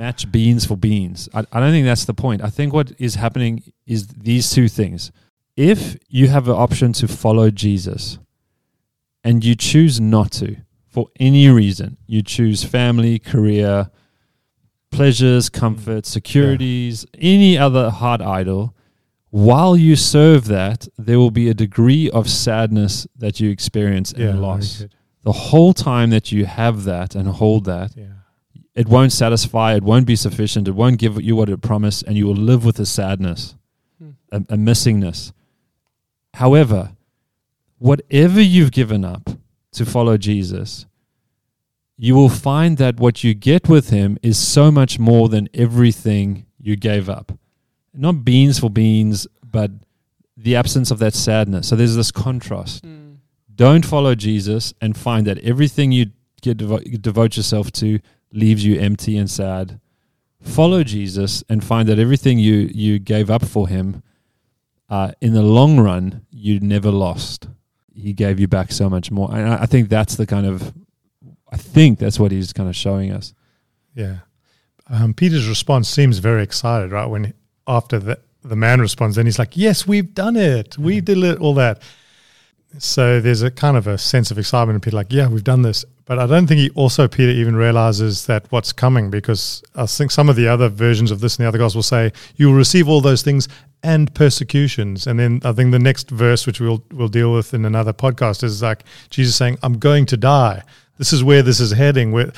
match 0.00 0.32
beans 0.32 0.66
for 0.66 0.76
beans. 0.76 1.28
I, 1.32 1.44
I 1.52 1.60
don't 1.60 1.70
think 1.70 1.86
that's 1.86 2.06
the 2.06 2.12
point. 2.12 2.42
I 2.42 2.50
think 2.50 2.72
what 2.72 2.90
is 2.98 3.14
happening 3.14 3.72
is 3.86 4.08
these 4.08 4.50
two 4.50 4.66
things. 4.66 5.12
If 5.56 5.96
you 6.08 6.26
have 6.26 6.48
an 6.48 6.56
option 6.56 6.92
to 6.94 7.06
follow 7.06 7.52
Jesus 7.52 8.18
and 9.22 9.44
you 9.44 9.54
choose 9.54 10.00
not 10.00 10.32
to 10.32 10.56
for 10.96 11.08
any 11.20 11.46
reason, 11.50 11.98
you 12.06 12.22
choose 12.22 12.64
family, 12.64 13.18
career, 13.18 13.90
pleasures, 14.90 15.50
comfort, 15.50 16.04
mm. 16.04 16.06
securities, 16.06 17.04
yeah. 17.12 17.34
any 17.34 17.58
other 17.58 17.90
heart 17.90 18.22
idol, 18.22 18.74
while 19.28 19.76
you 19.76 19.94
serve 19.94 20.46
that, 20.46 20.88
there 20.96 21.18
will 21.18 21.30
be 21.30 21.50
a 21.50 21.52
degree 21.52 22.08
of 22.08 22.30
sadness 22.30 23.06
that 23.14 23.40
you 23.40 23.50
experience 23.50 24.10
and 24.12 24.22
yeah, 24.22 24.34
loss. 24.36 24.86
The 25.22 25.32
whole 25.32 25.74
time 25.74 26.08
that 26.08 26.32
you 26.32 26.46
have 26.46 26.84
that 26.84 27.14
and 27.14 27.28
hold 27.28 27.66
that, 27.66 27.94
yeah 27.94 28.04
it 28.74 28.88
won't 28.88 29.12
satisfy, 29.12 29.74
it 29.74 29.82
won't 29.82 30.06
be 30.06 30.16
sufficient, 30.16 30.66
it 30.66 30.72
won't 30.72 30.98
give 30.98 31.20
you 31.20 31.36
what 31.36 31.50
it 31.50 31.60
promised, 31.60 32.04
and 32.04 32.16
you 32.16 32.26
will 32.26 32.34
live 32.34 32.64
with 32.64 32.78
a 32.78 32.86
sadness, 32.86 33.54
hmm. 33.98 34.10
a, 34.32 34.36
a 34.36 34.56
missingness. 34.56 35.32
However, 36.34 36.92
whatever 37.78 38.40
you've 38.40 38.72
given 38.72 39.04
up 39.04 39.30
to 39.76 39.86
follow 39.86 40.16
Jesus, 40.16 40.86
you 41.96 42.14
will 42.14 42.28
find 42.28 42.76
that 42.78 43.00
what 43.00 43.24
you 43.24 43.34
get 43.34 43.68
with 43.68 43.90
him 43.90 44.18
is 44.22 44.38
so 44.38 44.70
much 44.70 44.98
more 44.98 45.28
than 45.28 45.48
everything 45.54 46.46
you 46.60 46.76
gave 46.76 47.08
up. 47.08 47.32
Not 47.94 48.24
beans 48.24 48.58
for 48.58 48.68
beans, 48.68 49.26
but 49.42 49.70
the 50.36 50.56
absence 50.56 50.90
of 50.90 50.98
that 50.98 51.14
sadness. 51.14 51.68
So 51.68 51.76
there's 51.76 51.96
this 51.96 52.12
contrast. 52.12 52.84
Mm. 52.84 53.16
Don't 53.54 53.86
follow 53.86 54.14
Jesus 54.14 54.74
and 54.82 54.96
find 54.96 55.26
that 55.26 55.38
everything 55.38 55.92
you 55.92 56.06
get 56.42 56.58
devo- 56.58 57.00
devote 57.00 57.36
yourself 57.36 57.72
to 57.72 58.00
leaves 58.32 58.64
you 58.64 58.78
empty 58.78 59.16
and 59.16 59.30
sad. 59.30 59.80
Follow 60.42 60.84
Jesus 60.84 61.42
and 61.48 61.64
find 61.64 61.88
that 61.88 61.98
everything 61.98 62.38
you, 62.38 62.70
you 62.72 62.98
gave 62.98 63.30
up 63.30 63.44
for 63.44 63.68
him, 63.68 64.02
uh, 64.90 65.12
in 65.20 65.32
the 65.32 65.42
long 65.42 65.80
run, 65.80 66.26
you 66.30 66.60
never 66.60 66.90
lost. 66.90 67.48
He 67.96 68.12
gave 68.12 68.38
you 68.38 68.46
back 68.46 68.72
so 68.72 68.90
much 68.90 69.10
more. 69.10 69.34
And 69.34 69.48
I, 69.48 69.62
I 69.62 69.66
think 69.66 69.88
that's 69.88 70.16
the 70.16 70.26
kind 70.26 70.46
of, 70.46 70.72
I 71.50 71.56
think 71.56 71.98
that's 71.98 72.20
what 72.20 72.30
he's 72.30 72.52
kind 72.52 72.68
of 72.68 72.76
showing 72.76 73.10
us. 73.10 73.32
Yeah. 73.94 74.18
Um, 74.88 75.14
Peter's 75.14 75.48
response 75.48 75.88
seems 75.88 76.18
very 76.18 76.42
excited, 76.42 76.92
right? 76.92 77.06
When 77.06 77.32
after 77.66 77.98
the, 77.98 78.20
the 78.44 78.56
man 78.56 78.80
responds, 78.80 79.16
then 79.16 79.26
he's 79.26 79.38
like, 79.38 79.56
Yes, 79.56 79.86
we've 79.86 80.14
done 80.14 80.36
it. 80.36 80.78
We 80.78 81.00
did 81.00 81.18
it, 81.18 81.38
all 81.40 81.54
that. 81.54 81.82
So 82.78 83.20
there's 83.20 83.42
a 83.42 83.50
kind 83.50 83.76
of 83.76 83.86
a 83.86 83.98
sense 83.98 84.30
of 84.30 84.38
excitement, 84.38 84.74
and 84.74 84.82
Peter, 84.82 84.96
like, 84.96 85.12
Yeah, 85.12 85.28
we've 85.28 85.44
done 85.44 85.62
this. 85.62 85.84
But 86.06 86.20
I 86.20 86.26
don't 86.26 86.46
think 86.46 86.60
he 86.60 86.70
also, 86.70 87.08
Peter, 87.08 87.32
even 87.32 87.56
realizes 87.56 88.26
that 88.26 88.46
what's 88.50 88.72
coming 88.72 89.10
because 89.10 89.62
I 89.74 89.86
think 89.86 90.12
some 90.12 90.28
of 90.28 90.36
the 90.36 90.46
other 90.46 90.68
versions 90.68 91.10
of 91.10 91.20
this 91.20 91.36
in 91.36 91.42
the 91.42 91.48
other 91.48 91.58
gospel 91.58 91.82
say, 91.82 92.12
you 92.36 92.46
will 92.46 92.54
receive 92.54 92.88
all 92.88 93.00
those 93.00 93.22
things 93.22 93.48
and 93.82 94.14
persecutions. 94.14 95.08
And 95.08 95.18
then 95.18 95.40
I 95.44 95.52
think 95.52 95.72
the 95.72 95.80
next 95.80 96.10
verse, 96.10 96.46
which 96.46 96.60
we'll, 96.60 96.84
we'll 96.92 97.08
deal 97.08 97.32
with 97.32 97.54
in 97.54 97.64
another 97.64 97.92
podcast, 97.92 98.44
is 98.44 98.62
like 98.62 98.84
Jesus 99.10 99.34
saying, 99.34 99.58
I'm 99.64 99.78
going 99.78 100.06
to 100.06 100.16
die. 100.16 100.62
This 100.96 101.12
is 101.12 101.24
where 101.24 101.42
this 101.42 101.58
is 101.58 101.72
heading. 101.72 102.12
Where, 102.12 102.30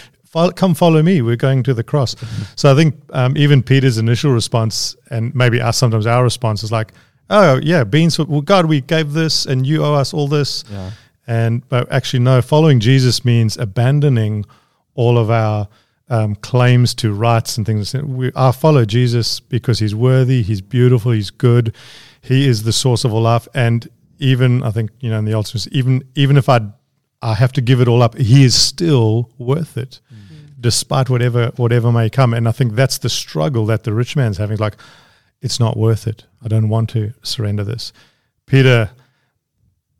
come 0.57 0.74
follow 0.74 1.03
me. 1.03 1.20
We're 1.20 1.37
going 1.37 1.62
to 1.64 1.74
the 1.74 1.85
cross. 1.85 2.16
So 2.57 2.72
I 2.72 2.74
think 2.74 2.94
um, 3.11 3.37
even 3.37 3.62
Peter's 3.62 3.98
initial 3.98 4.33
response, 4.33 4.96
and 5.11 5.35
maybe 5.35 5.61
us 5.61 5.77
sometimes 5.77 6.07
our 6.07 6.22
response 6.24 6.62
is 6.62 6.72
like, 6.72 6.92
oh, 7.31 7.61
yeah, 7.62 7.85
beans, 7.85 8.19
well, 8.19 8.41
God, 8.41 8.67
we 8.67 8.81
gave 8.81 9.12
this 9.12 9.47
and 9.47 9.67
you 9.67 9.85
owe 9.85 9.95
us 9.95 10.12
all 10.14 10.29
this. 10.29 10.64
Yeah 10.71 10.91
and 11.29 11.69
but 11.69 11.93
actually, 11.93 12.21
no, 12.21 12.41
following 12.41 12.81
Jesus 12.81 13.23
means 13.23 13.59
abandoning 13.59 14.47
all 14.95 15.19
of 15.19 15.31
our 15.31 15.69
um, 16.09 16.35
claims 16.37 16.95
to 16.95 17.12
rights 17.12 17.59
and 17.59 17.67
things. 17.67 17.93
We, 17.93 18.33
I 18.35 18.51
follow 18.51 18.87
Jesus 18.87 19.38
because 19.38 19.79
he's 19.79 19.95
worthy, 19.95 20.43
he's 20.43 20.62
beautiful, 20.62 21.12
he's 21.12 21.31
good, 21.31 21.75
he 22.23 22.49
is 22.49 22.62
the 22.62 22.73
source 22.73 23.05
of 23.05 23.12
all 23.12 23.21
life. 23.21 23.47
And 23.55 23.87
even 24.19 24.62
I 24.62 24.71
think 24.71 24.91
you 25.01 25.11
know 25.11 25.19
in 25.19 25.27
the 25.27 25.35
ultimate, 25.35 25.69
even 25.69 26.03
even 26.14 26.38
if 26.38 26.49
I 26.49 26.61
I 27.21 27.35
have 27.35 27.53
to 27.53 27.61
give 27.61 27.83
it 27.83 27.88
all 27.88 28.03
up, 28.03 28.17
he 28.17 28.43
is 28.43 28.55
still 28.55 29.31
worth 29.37 29.77
it, 29.77 30.01
mm-hmm. 30.11 30.53
despite 30.59 31.11
whatever 31.11 31.53
whatever 31.57 31.93
may 31.93 32.09
come. 32.09 32.33
And 32.33 32.49
I 32.49 32.53
think 32.53 32.73
that's 32.73 32.97
the 32.97 33.11
struggle 33.11 33.67
that 33.67 33.85
the 33.85 33.93
rich 33.93 34.17
man's 34.17 34.38
having. 34.38 34.57
Like, 34.57 34.77
it's 35.40 35.61
not 35.61 35.77
worth 35.77 36.07
it. 36.07 36.24
I 36.42 36.48
don't 36.48 36.68
want 36.68 36.90
to 36.90 37.12
surrender 37.22 37.64
this. 37.64 37.92
Peter 38.46 38.90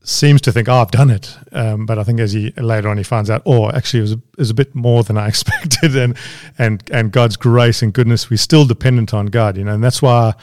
seems 0.03 0.40
to 0.40 0.53
think, 0.53 0.68
oh, 0.68 0.77
I've 0.77 0.90
done 0.90 1.11
it. 1.11 1.37
Um, 1.53 1.85
but 1.85 1.98
I 1.98 2.05
think 2.05 2.20
as 2.20 2.33
he 2.33 2.51
later 2.53 2.88
on 2.88 2.96
he 2.96 3.03
finds 3.03 3.31
out, 3.31 3.42
oh, 3.44 3.70
actually 3.70 4.01
it 4.01 4.03
was, 4.03 4.12
a, 4.12 4.16
it 4.16 4.38
was 4.38 4.51
a 4.51 4.55
bit 4.55 4.74
more 4.74 5.03
than 5.03 5.18
I 5.18 5.29
expected. 5.33 5.96
And, 5.96 6.16
and, 6.59 6.88
and 6.90 7.12
God's 7.12 7.37
grace 7.37 7.83
and 7.83 7.92
goodness, 7.92 8.31
we're 8.31 8.38
still 8.38 8.64
dependent 8.64 9.12
on 9.12 9.27
God, 9.27 9.57
you 9.57 9.64
know, 9.64 9.74
and 9.74 9.85
that's 9.85 10.03
why 10.03 10.35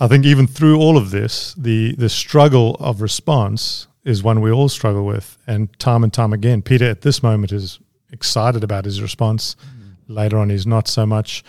I 0.00 0.08
think 0.08 0.24
even 0.24 0.46
through 0.46 0.78
all 0.78 0.96
of 0.96 1.10
this, 1.10 1.54
the, 1.54 1.94
the 1.96 2.08
struggle 2.08 2.76
of 2.80 3.02
response 3.02 3.86
is 4.04 4.22
one 4.22 4.40
we 4.40 4.50
all 4.50 4.68
struggle 4.68 5.04
with. 5.04 5.38
And 5.46 5.76
time 5.78 6.02
and 6.02 6.12
time 6.12 6.32
again, 6.32 6.62
Peter 6.62 6.86
at 6.86 7.02
this 7.02 7.22
moment 7.22 7.52
is 7.52 7.78
excited 8.10 8.64
about 8.64 8.84
his 8.84 9.00
response. 9.00 9.54
Mm. 9.54 9.94
Later 10.08 10.38
on, 10.38 10.50
he's 10.50 10.66
not 10.66 10.88
so 10.88 11.06
much. 11.06 11.44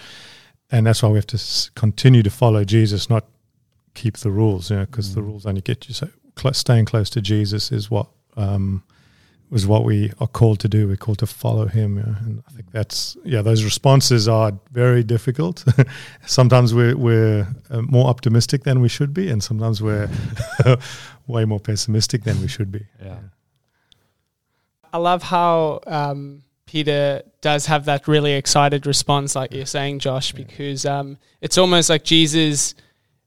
And 0.73 0.87
that's 0.87 1.03
why 1.03 1.09
we 1.09 1.19
have 1.19 1.27
to 1.27 1.71
continue 1.75 2.23
to 2.23 2.31
follow 2.31 2.63
Jesus, 2.63 3.07
not 3.07 3.25
keep 3.93 4.17
the 4.17 4.31
rules, 4.31 4.71
you 4.71 4.77
know, 4.77 4.85
because 4.85 5.11
mm. 5.11 5.13
the 5.13 5.21
rules 5.21 5.45
only 5.45 5.61
get 5.61 5.87
you 5.87 5.93
so 5.93 6.09
cl- 6.35 6.53
staying 6.55 6.85
close 6.85 7.11
to 7.11 7.21
Jesus 7.21 7.71
is 7.71 7.91
what 7.91 8.07
um, 8.35 8.83
was 9.51 9.67
what 9.67 9.83
we 9.83 10.11
are 10.19 10.27
called 10.27 10.59
to 10.61 10.67
do. 10.67 10.87
We're 10.87 10.95
called 10.97 11.19
to 11.19 11.27
follow 11.27 11.67
Him, 11.67 11.99
and 11.99 12.43
I 12.47 12.51
think 12.53 12.71
that's 12.71 13.15
yeah. 13.23 13.43
Those 13.43 13.63
responses 13.63 14.27
are 14.27 14.51
very 14.71 15.03
difficult. 15.03 15.63
sometimes 16.25 16.73
we're 16.73 16.97
we're 16.97 17.47
uh, 17.69 17.83
more 17.83 18.07
optimistic 18.07 18.63
than 18.63 18.81
we 18.81 18.89
should 18.89 19.13
be, 19.13 19.29
and 19.29 19.43
sometimes 19.43 19.79
we're 19.79 20.09
way 21.27 21.45
more 21.45 21.59
pessimistic 21.59 22.23
than 22.23 22.41
we 22.41 22.47
should 22.47 22.71
be. 22.71 22.87
Yeah. 22.99 23.19
I 24.91 24.97
love 24.97 25.21
how 25.21 25.81
um, 25.85 26.43
Peter 26.73 27.21
does 27.41 27.67
have 27.67 27.85
that 27.85 28.07
really 28.07 28.33
excited 28.33 28.87
response, 28.87 29.35
like 29.35 29.53
you're 29.53 29.63
saying, 29.63 29.99
Josh, 29.99 30.31
because 30.31 30.87
um, 30.87 31.19
it's 31.39 31.59
almost 31.59 31.87
like 31.87 32.03
Jesus 32.03 32.73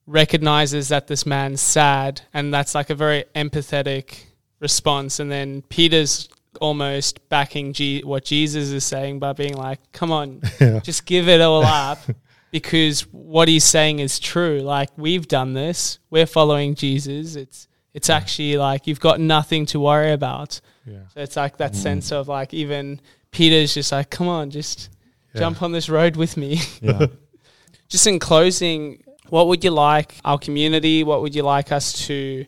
recognizes 0.04 0.88
that 0.88 1.06
this 1.06 1.24
man's 1.24 1.60
sad, 1.60 2.22
and 2.34 2.52
that's 2.52 2.74
like 2.74 2.90
a 2.90 2.94
very 2.96 3.22
empathetic 3.36 4.24
response. 4.58 5.20
And 5.20 5.30
then 5.30 5.62
Peter's 5.62 6.28
almost 6.60 7.28
backing 7.28 7.72
G- 7.72 8.02
what 8.02 8.24
Jesus 8.24 8.70
is 8.70 8.82
saying 8.82 9.20
by 9.20 9.32
being 9.32 9.56
like, 9.56 9.78
"Come 9.92 10.10
on, 10.10 10.42
yeah. 10.60 10.80
just 10.80 11.06
give 11.06 11.28
it 11.28 11.40
all 11.40 11.64
up." 11.64 12.00
because 12.50 13.02
what 13.12 13.46
he's 13.46 13.62
saying 13.62 14.00
is 14.00 14.18
true. 14.18 14.58
Like 14.58 14.90
we've 14.96 15.28
done 15.28 15.52
this, 15.52 16.00
we're 16.10 16.26
following 16.26 16.74
Jesus. 16.74 17.36
It's 17.36 17.68
it's 17.94 18.10
actually 18.10 18.56
like 18.56 18.88
you've 18.88 18.98
got 18.98 19.20
nothing 19.20 19.66
to 19.66 19.78
worry 19.78 20.10
about. 20.10 20.60
Yeah. 20.84 21.06
So 21.14 21.20
it's 21.20 21.36
like 21.36 21.58
that 21.58 21.72
mm. 21.74 21.76
sense 21.76 22.10
of 22.10 22.26
like 22.26 22.52
even 22.52 23.00
Peter's 23.36 23.74
just 23.74 23.92
like, 23.92 24.08
come 24.08 24.28
on, 24.28 24.48
just 24.48 24.88
yeah. 25.34 25.40
jump 25.40 25.60
on 25.60 25.70
this 25.70 25.90
road 25.90 26.16
with 26.16 26.38
me. 26.38 26.58
Yeah. 26.80 27.06
just 27.88 28.06
in 28.06 28.18
closing, 28.18 29.04
what 29.28 29.46
would 29.48 29.62
you 29.62 29.72
like 29.72 30.14
our 30.24 30.38
community? 30.38 31.04
What 31.04 31.20
would 31.20 31.34
you 31.34 31.42
like 31.42 31.70
us 31.70 32.06
to 32.06 32.46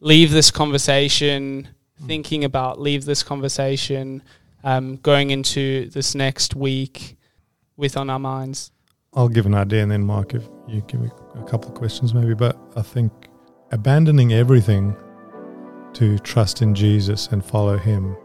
leave 0.00 0.30
this 0.30 0.50
conversation 0.50 1.68
mm. 2.02 2.06
thinking 2.06 2.44
about? 2.44 2.80
Leave 2.80 3.04
this 3.04 3.22
conversation 3.22 4.22
um, 4.64 4.96
going 4.96 5.30
into 5.30 5.90
this 5.90 6.14
next 6.14 6.56
week 6.56 7.18
with 7.76 7.98
on 7.98 8.08
our 8.08 8.18
minds. 8.18 8.72
I'll 9.12 9.28
give 9.28 9.44
an 9.44 9.54
idea, 9.54 9.82
and 9.82 9.92
then 9.92 10.02
Mark, 10.02 10.32
if 10.32 10.48
you 10.66 10.80
give 10.88 11.02
me 11.02 11.10
a 11.34 11.44
couple 11.44 11.68
of 11.68 11.74
questions, 11.74 12.14
maybe. 12.14 12.32
But 12.32 12.56
I 12.74 12.80
think 12.80 13.12
abandoning 13.70 14.32
everything 14.32 14.96
to 15.92 16.18
trust 16.20 16.62
in 16.62 16.74
Jesus 16.74 17.26
and 17.26 17.44
follow 17.44 17.76
Him 17.76 18.16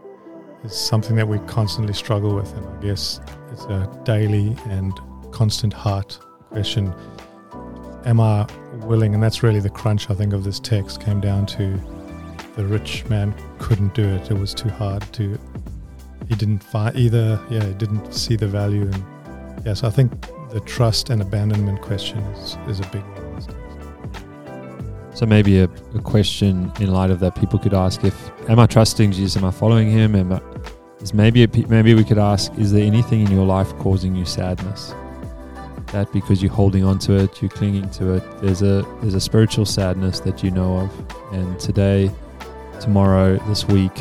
is 0.64 0.76
something 0.76 1.16
that 1.16 1.28
we 1.28 1.38
constantly 1.40 1.94
struggle 1.94 2.34
with, 2.34 2.52
and 2.54 2.66
I 2.66 2.82
guess 2.82 3.20
it's 3.52 3.64
a 3.64 3.90
daily 4.04 4.56
and 4.66 4.92
constant 5.32 5.72
heart 5.72 6.18
question 6.50 6.92
am 8.04 8.20
I 8.20 8.46
willing, 8.84 9.14
and 9.14 9.22
that's 9.22 9.42
really 9.42 9.60
the 9.60 9.70
crunch, 9.70 10.10
I 10.10 10.14
think, 10.14 10.32
of 10.32 10.44
this 10.44 10.58
text 10.58 11.00
came 11.00 11.20
down 11.20 11.46
to 11.46 11.80
the 12.56 12.64
rich 12.64 13.04
man 13.06 13.34
couldn't 13.58 13.94
do 13.94 14.02
it. 14.02 14.30
It 14.30 14.34
was 14.34 14.54
too 14.54 14.70
hard 14.70 15.02
to. 15.14 15.38
He 16.28 16.34
didn't 16.34 16.62
find 16.64 16.96
either. 16.96 17.40
Yeah, 17.50 17.64
he 17.64 17.74
didn't 17.74 18.12
see 18.12 18.36
the 18.36 18.48
value, 18.48 18.82
and 18.82 19.04
yes, 19.64 19.84
I 19.84 19.90
think 19.90 20.12
the 20.50 20.60
trust 20.60 21.10
and 21.10 21.20
abandonment 21.22 21.82
question 21.82 22.18
is 22.18 22.56
is 22.66 22.80
a 22.80 22.88
big 22.88 23.02
one. 23.02 23.17
So 25.18 25.26
maybe 25.26 25.58
a, 25.58 25.64
a 25.64 26.00
question 26.00 26.70
in 26.78 26.92
light 26.92 27.10
of 27.10 27.18
that 27.18 27.34
people 27.34 27.58
could 27.58 27.74
ask 27.74 28.04
if 28.04 28.14
am 28.48 28.60
I 28.60 28.66
trusting 28.66 29.10
Jesus? 29.10 29.36
Am 29.36 29.44
I 29.44 29.50
following 29.50 29.90
him? 29.90 30.14
Am 30.14 30.32
I, 30.32 30.40
is 31.00 31.12
maybe 31.12 31.42
a, 31.42 31.48
maybe 31.66 31.92
we 31.94 32.04
could 32.04 32.18
ask 32.18 32.56
is 32.56 32.70
there 32.70 32.84
anything 32.84 33.22
in 33.22 33.32
your 33.32 33.44
life 33.44 33.68
causing 33.78 34.14
you 34.14 34.24
sadness? 34.24 34.94
That 35.86 36.08
because 36.12 36.40
you're 36.40 36.52
holding 36.52 36.84
on 36.84 37.00
to 37.00 37.14
it, 37.14 37.42
you're 37.42 37.48
clinging 37.48 37.90
to 37.98 38.12
it. 38.12 38.40
There's 38.40 38.62
a 38.62 38.86
there's 39.00 39.14
a 39.14 39.20
spiritual 39.20 39.64
sadness 39.64 40.20
that 40.20 40.44
you 40.44 40.52
know 40.52 40.76
of, 40.78 41.34
and 41.34 41.58
today, 41.58 42.12
tomorrow, 42.80 43.38
this 43.48 43.66
week, 43.66 43.98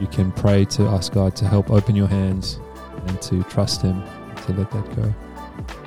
you 0.00 0.06
can 0.06 0.32
pray 0.32 0.64
to 0.76 0.84
ask 0.84 1.12
God 1.12 1.36
to 1.36 1.46
help 1.46 1.70
open 1.70 1.94
your 1.94 2.08
hands 2.08 2.58
and 3.06 3.20
to 3.20 3.42
trust 3.42 3.82
Him 3.82 4.02
to 4.46 4.54
let 4.54 4.70
that 4.70 4.96
go. 4.96 5.83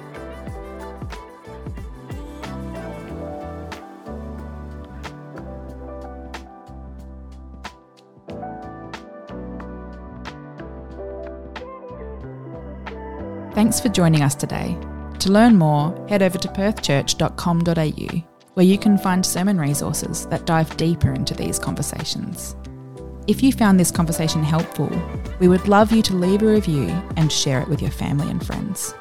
Thanks 13.67 13.81
for 13.81 13.89
joining 13.89 14.21
us 14.23 14.33
today. 14.33 14.77
To 15.19 15.29
learn 15.29 15.57
more, 15.57 15.93
head 16.07 16.21
over 16.21 16.37
to 16.37 16.47
perthchurch.com.au, 16.47 18.23
where 18.53 18.65
you 18.65 18.77
can 18.77 18.97
find 18.97 19.25
sermon 19.25 19.59
resources 19.59 20.25
that 20.27 20.45
dive 20.45 20.77
deeper 20.77 21.11
into 21.11 21.33
these 21.33 21.59
conversations. 21.59 22.55
If 23.27 23.43
you 23.43 23.51
found 23.51 23.77
this 23.77 23.91
conversation 23.91 24.41
helpful, 24.41 24.89
we 25.41 25.49
would 25.49 25.67
love 25.67 25.91
you 25.91 26.01
to 26.03 26.15
leave 26.15 26.43
a 26.43 26.45
review 26.45 26.87
and 27.17 27.29
share 27.29 27.59
it 27.59 27.67
with 27.67 27.81
your 27.81 27.91
family 27.91 28.31
and 28.31 28.41
friends. 28.41 28.93